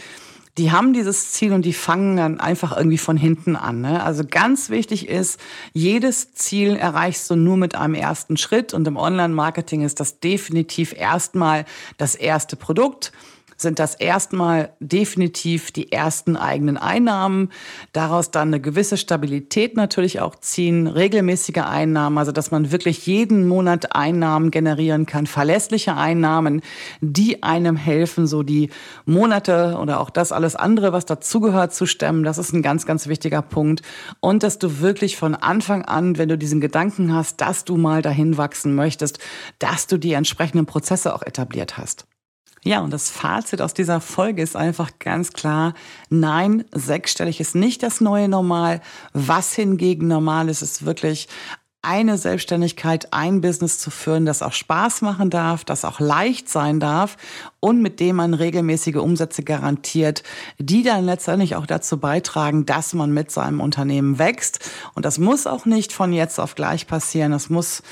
die 0.56 0.70
haben 0.70 0.92
dieses 0.92 1.32
Ziel 1.32 1.52
und 1.52 1.64
die 1.64 1.72
fangen 1.72 2.16
dann 2.16 2.38
einfach 2.38 2.76
irgendwie 2.76 2.98
von 2.98 3.16
hinten 3.16 3.56
an. 3.56 3.80
Ne? 3.80 4.02
Also 4.02 4.22
ganz 4.28 4.70
wichtig 4.70 5.08
ist, 5.08 5.40
jedes 5.72 6.32
Ziel 6.34 6.76
erreichst 6.76 7.28
du 7.28 7.34
nur 7.34 7.56
mit 7.56 7.74
einem 7.74 7.94
ersten 7.94 8.36
Schritt 8.36 8.72
und 8.72 8.86
im 8.86 8.96
Online-Marketing 8.96 9.82
ist 9.82 9.98
das 9.98 10.20
definitiv 10.20 10.94
erstmal 10.96 11.64
das 11.96 12.14
erste 12.14 12.56
Produkt 12.56 13.12
sind 13.64 13.80
das 13.80 13.96
erstmal 13.96 14.70
definitiv 14.78 15.72
die 15.72 15.90
ersten 15.90 16.36
eigenen 16.36 16.76
Einnahmen, 16.76 17.50
daraus 17.92 18.30
dann 18.30 18.48
eine 18.48 18.60
gewisse 18.60 18.96
Stabilität 18.96 19.76
natürlich 19.76 20.20
auch 20.20 20.36
ziehen, 20.36 20.86
regelmäßige 20.86 21.62
Einnahmen, 21.64 22.16
also 22.18 22.30
dass 22.30 22.52
man 22.52 22.70
wirklich 22.70 23.06
jeden 23.06 23.48
Monat 23.48 23.96
Einnahmen 23.96 24.52
generieren 24.52 25.06
kann, 25.06 25.26
verlässliche 25.26 25.96
Einnahmen, 25.96 26.62
die 27.00 27.42
einem 27.42 27.74
helfen, 27.74 28.28
so 28.28 28.44
die 28.44 28.70
Monate 29.04 29.76
oder 29.80 29.98
auch 30.00 30.10
das 30.10 30.30
alles 30.30 30.54
andere, 30.54 30.92
was 30.92 31.06
dazugehört, 31.06 31.74
zu 31.74 31.86
stemmen. 31.86 32.22
Das 32.22 32.38
ist 32.38 32.52
ein 32.52 32.62
ganz, 32.62 32.86
ganz 32.86 33.08
wichtiger 33.08 33.42
Punkt. 33.42 33.82
Und 34.20 34.44
dass 34.44 34.60
du 34.60 34.80
wirklich 34.80 35.16
von 35.16 35.34
Anfang 35.34 35.84
an, 35.84 36.18
wenn 36.18 36.28
du 36.28 36.38
diesen 36.38 36.60
Gedanken 36.60 37.12
hast, 37.12 37.40
dass 37.40 37.64
du 37.64 37.76
mal 37.76 38.02
dahin 38.02 38.36
wachsen 38.36 38.76
möchtest, 38.76 39.18
dass 39.58 39.88
du 39.88 39.98
die 39.98 40.12
entsprechenden 40.12 40.66
Prozesse 40.66 41.14
auch 41.14 41.22
etabliert 41.22 41.78
hast. 41.78 42.06
Ja, 42.66 42.80
und 42.80 42.94
das 42.94 43.10
Fazit 43.10 43.60
aus 43.60 43.74
dieser 43.74 44.00
Folge 44.00 44.42
ist 44.42 44.56
einfach 44.56 44.92
ganz 44.98 45.34
klar, 45.34 45.74
nein, 46.08 46.64
sechsstellig 46.72 47.38
ist 47.38 47.54
nicht 47.54 47.82
das 47.82 48.00
neue 48.00 48.26
Normal. 48.26 48.80
Was 49.12 49.52
hingegen 49.52 50.08
normal 50.08 50.48
ist, 50.48 50.62
ist 50.62 50.86
wirklich 50.86 51.28
eine 51.82 52.16
Selbstständigkeit, 52.16 53.12
ein 53.12 53.42
Business 53.42 53.78
zu 53.78 53.90
führen, 53.90 54.24
das 54.24 54.40
auch 54.40 54.54
Spaß 54.54 55.02
machen 55.02 55.28
darf, 55.28 55.64
das 55.64 55.84
auch 55.84 56.00
leicht 56.00 56.48
sein 56.48 56.80
darf 56.80 57.18
und 57.60 57.82
mit 57.82 58.00
dem 58.00 58.16
man 58.16 58.32
regelmäßige 58.32 58.96
Umsätze 58.96 59.42
garantiert, 59.42 60.22
die 60.58 60.82
dann 60.82 61.04
letztendlich 61.04 61.56
auch 61.56 61.66
dazu 61.66 61.98
beitragen, 61.98 62.64
dass 62.64 62.94
man 62.94 63.12
mit 63.12 63.30
seinem 63.30 63.60
Unternehmen 63.60 64.18
wächst. 64.18 64.60
Und 64.94 65.04
das 65.04 65.18
muss 65.18 65.46
auch 65.46 65.66
nicht 65.66 65.92
von 65.92 66.14
jetzt 66.14 66.40
auf 66.40 66.54
gleich 66.54 66.86
passieren. 66.86 67.32
Das 67.32 67.50
muss 67.50 67.82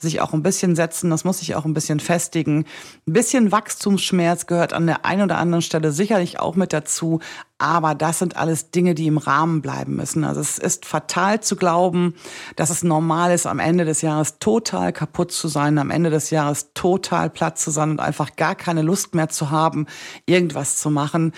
sich 0.00 0.20
auch 0.20 0.32
ein 0.32 0.42
bisschen 0.42 0.76
setzen, 0.76 1.10
das 1.10 1.24
muss 1.24 1.38
sich 1.38 1.54
auch 1.54 1.64
ein 1.64 1.74
bisschen 1.74 2.00
festigen. 2.00 2.64
Ein 3.06 3.12
bisschen 3.12 3.52
Wachstumsschmerz 3.52 4.46
gehört 4.46 4.72
an 4.72 4.86
der 4.86 5.04
einen 5.04 5.22
oder 5.22 5.38
anderen 5.38 5.62
Stelle 5.62 5.92
sicherlich 5.92 6.40
auch 6.40 6.56
mit 6.56 6.72
dazu, 6.72 7.20
aber 7.58 7.94
das 7.94 8.18
sind 8.18 8.36
alles 8.36 8.70
Dinge, 8.70 8.94
die 8.94 9.06
im 9.06 9.18
Rahmen 9.18 9.60
bleiben 9.60 9.94
müssen. 9.94 10.24
Also 10.24 10.40
es 10.40 10.58
ist 10.58 10.86
fatal 10.86 11.40
zu 11.40 11.56
glauben, 11.56 12.14
dass 12.56 12.70
es 12.70 12.82
normal 12.82 13.32
ist, 13.32 13.46
am 13.46 13.58
Ende 13.58 13.84
des 13.84 14.00
Jahres 14.00 14.38
total 14.38 14.94
kaputt 14.94 15.30
zu 15.30 15.46
sein, 15.48 15.76
am 15.76 15.90
Ende 15.90 16.08
des 16.08 16.30
Jahres 16.30 16.72
total 16.72 17.28
platt 17.28 17.58
zu 17.58 17.70
sein 17.70 17.90
und 17.90 18.00
einfach 18.00 18.36
gar 18.36 18.54
keine 18.54 18.80
Lust 18.80 19.14
mehr 19.14 19.28
zu 19.28 19.50
haben, 19.50 19.86
irgendwas 20.24 20.78
zu 20.78 20.90
machen 20.90 21.32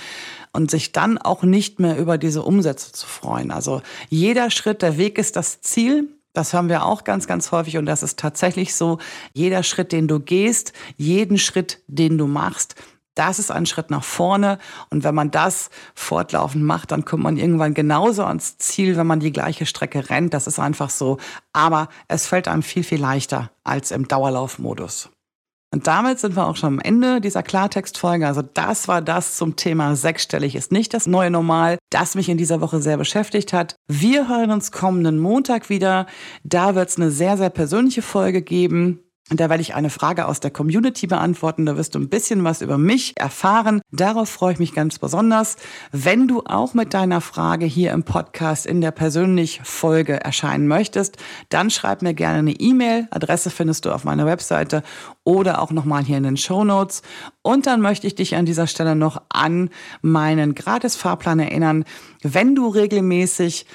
und 0.52 0.70
sich 0.70 0.92
dann 0.92 1.18
auch 1.18 1.42
nicht 1.42 1.80
mehr 1.80 1.98
über 1.98 2.18
diese 2.18 2.42
Umsätze 2.42 2.92
zu 2.92 3.06
freuen. 3.06 3.50
Also 3.50 3.82
jeder 4.08 4.50
Schritt, 4.50 4.82
der 4.82 4.98
Weg 4.98 5.18
ist 5.18 5.34
das 5.34 5.60
Ziel. 5.60 6.08
Das 6.32 6.52
hören 6.52 6.68
wir 6.68 6.84
auch 6.84 7.04
ganz, 7.04 7.26
ganz 7.26 7.52
häufig 7.52 7.76
und 7.76 7.86
das 7.86 8.02
ist 8.02 8.18
tatsächlich 8.18 8.74
so. 8.74 8.98
Jeder 9.34 9.62
Schritt, 9.62 9.92
den 9.92 10.08
du 10.08 10.18
gehst, 10.18 10.72
jeden 10.96 11.38
Schritt, 11.38 11.82
den 11.88 12.16
du 12.16 12.26
machst, 12.26 12.74
das 13.14 13.38
ist 13.38 13.50
ein 13.50 13.66
Schritt 13.66 13.90
nach 13.90 14.04
vorne. 14.04 14.58
Und 14.90 15.04
wenn 15.04 15.14
man 15.14 15.30
das 15.30 15.70
fortlaufend 15.94 16.64
macht, 16.64 16.92
dann 16.92 17.04
kommt 17.04 17.22
man 17.22 17.36
irgendwann 17.36 17.74
genauso 17.74 18.24
ans 18.24 18.56
Ziel, 18.56 18.96
wenn 18.96 19.06
man 19.06 19.20
die 19.20 19.32
gleiche 19.32 19.66
Strecke 19.66 20.08
rennt. 20.08 20.32
Das 20.32 20.46
ist 20.46 20.58
einfach 20.58 20.88
so. 20.88 21.18
Aber 21.52 21.88
es 22.08 22.26
fällt 22.26 22.48
einem 22.48 22.62
viel, 22.62 22.84
viel 22.84 23.00
leichter 23.00 23.50
als 23.64 23.90
im 23.90 24.08
Dauerlaufmodus. 24.08 25.10
Und 25.74 25.86
damit 25.86 26.18
sind 26.18 26.36
wir 26.36 26.46
auch 26.46 26.56
schon 26.56 26.74
am 26.74 26.80
Ende 26.80 27.22
dieser 27.22 27.42
Klartextfolge. 27.42 28.26
Also 28.26 28.42
das 28.42 28.88
war 28.88 29.00
das 29.00 29.36
zum 29.36 29.56
Thema 29.56 29.96
sechsstellig 29.96 30.54
ist 30.54 30.70
nicht 30.70 30.92
das 30.92 31.06
neue 31.06 31.30
Normal, 31.30 31.78
das 31.90 32.14
mich 32.14 32.28
in 32.28 32.36
dieser 32.36 32.60
Woche 32.60 32.82
sehr 32.82 32.98
beschäftigt 32.98 33.54
hat. 33.54 33.74
Wir 33.88 34.28
hören 34.28 34.50
uns 34.50 34.70
kommenden 34.70 35.18
Montag 35.18 35.70
wieder. 35.70 36.06
Da 36.44 36.74
wird 36.74 36.90
es 36.90 36.98
eine 36.98 37.10
sehr, 37.10 37.38
sehr 37.38 37.50
persönliche 37.50 38.02
Folge 38.02 38.42
geben. 38.42 39.00
Und 39.30 39.40
da 39.40 39.48
werde 39.48 39.62
ich 39.62 39.74
eine 39.74 39.88
Frage 39.88 40.26
aus 40.26 40.40
der 40.40 40.50
Community 40.50 41.06
beantworten. 41.06 41.64
Da 41.64 41.76
wirst 41.76 41.94
du 41.94 41.98
ein 42.00 42.08
bisschen 42.08 42.42
was 42.44 42.60
über 42.60 42.76
mich 42.76 43.14
erfahren. 43.16 43.80
Darauf 43.90 44.28
freue 44.28 44.54
ich 44.54 44.58
mich 44.58 44.74
ganz 44.74 44.98
besonders. 44.98 45.56
Wenn 45.92 46.26
du 46.26 46.42
auch 46.44 46.74
mit 46.74 46.92
deiner 46.92 47.20
Frage 47.20 47.64
hier 47.64 47.92
im 47.92 48.02
Podcast 48.02 48.66
in 48.66 48.80
der 48.80 48.90
persönlich 48.90 49.60
Folge 49.62 50.20
erscheinen 50.20 50.66
möchtest, 50.66 51.16
dann 51.48 51.70
schreib 51.70 52.02
mir 52.02 52.14
gerne 52.14 52.40
eine 52.40 52.52
E-Mail. 52.52 53.06
Adresse 53.10 53.50
findest 53.50 53.84
du 53.84 53.92
auf 53.92 54.04
meiner 54.04 54.26
Webseite 54.26 54.82
oder 55.24 55.62
auch 55.62 55.70
nochmal 55.70 56.02
hier 56.02 56.18
in 56.18 56.24
den 56.24 56.36
Show 56.36 56.64
Notes. 56.64 57.02
Und 57.42 57.66
dann 57.66 57.80
möchte 57.80 58.08
ich 58.08 58.16
dich 58.16 58.34
an 58.34 58.44
dieser 58.44 58.66
Stelle 58.66 58.96
noch 58.96 59.22
an 59.28 59.70
meinen 60.02 60.54
Gratis-Fahrplan 60.54 61.38
erinnern. 61.38 61.84
Wenn 62.22 62.54
du 62.54 62.68
regelmäßig 62.68 63.66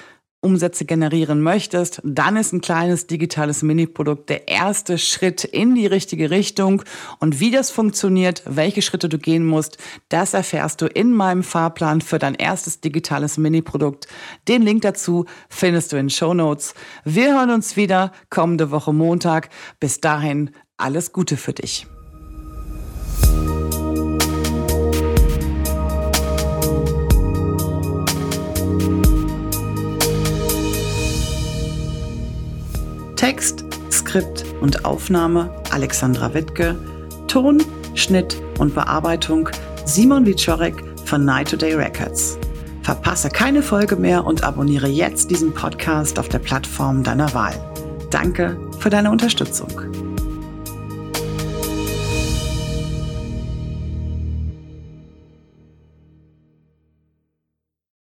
Umsätze 0.41 0.85
generieren 0.85 1.41
möchtest, 1.41 1.99
dann 2.03 2.37
ist 2.37 2.53
ein 2.53 2.61
kleines 2.61 3.07
digitales 3.07 3.63
Mini-Produkt 3.63 4.29
der 4.29 4.47
erste 4.47 4.97
Schritt 4.97 5.43
in 5.43 5.75
die 5.75 5.87
richtige 5.87 6.29
Richtung. 6.29 6.83
Und 7.19 7.39
wie 7.39 7.51
das 7.51 7.71
funktioniert, 7.71 8.43
welche 8.45 8.81
Schritte 8.81 9.09
du 9.09 9.17
gehen 9.17 9.45
musst, 9.45 9.77
das 10.09 10.33
erfährst 10.33 10.81
du 10.81 10.85
in 10.85 11.13
meinem 11.13 11.43
Fahrplan 11.43 12.01
für 12.01 12.19
dein 12.19 12.35
erstes 12.35 12.81
digitales 12.81 13.37
Mini-Produkt. 13.37 14.07
Den 14.47 14.61
Link 14.61 14.83
dazu 14.83 15.25
findest 15.49 15.91
du 15.91 15.97
in 15.97 16.09
Show 16.09 16.33
Notes. 16.33 16.75
Wir 17.03 17.33
hören 17.33 17.49
uns 17.49 17.75
wieder 17.75 18.11
kommende 18.29 18.71
Woche 18.71 18.93
Montag. 18.93 19.49
Bis 19.79 20.01
dahin 20.01 20.51
alles 20.77 21.11
Gute 21.11 21.35
für 21.35 21.53
dich. 21.53 21.87
Text, 33.27 33.65
Skript 33.91 34.45
und 34.61 34.85
Aufnahme 34.85 35.53
Alexandra 35.71 36.33
Wittke, 36.33 36.77
Ton, 37.27 37.61
Schnitt 37.93 38.41
und 38.57 38.73
Bearbeitung 38.73 39.49
Simon 39.83 40.25
Wiczorek 40.25 40.81
von 41.03 41.25
Night 41.25 41.49
Today 41.49 41.73
Records. 41.73 42.37
Verpasse 42.83 43.27
keine 43.27 43.61
Folge 43.61 43.97
mehr 43.97 44.23
und 44.23 44.45
abonniere 44.45 44.87
jetzt 44.87 45.29
diesen 45.29 45.53
Podcast 45.53 46.19
auf 46.19 46.29
der 46.29 46.39
Plattform 46.39 47.03
deiner 47.03 47.33
Wahl. 47.33 47.53
Danke 48.11 48.57
für 48.79 48.89
deine 48.89 49.11
Unterstützung. 49.11 49.96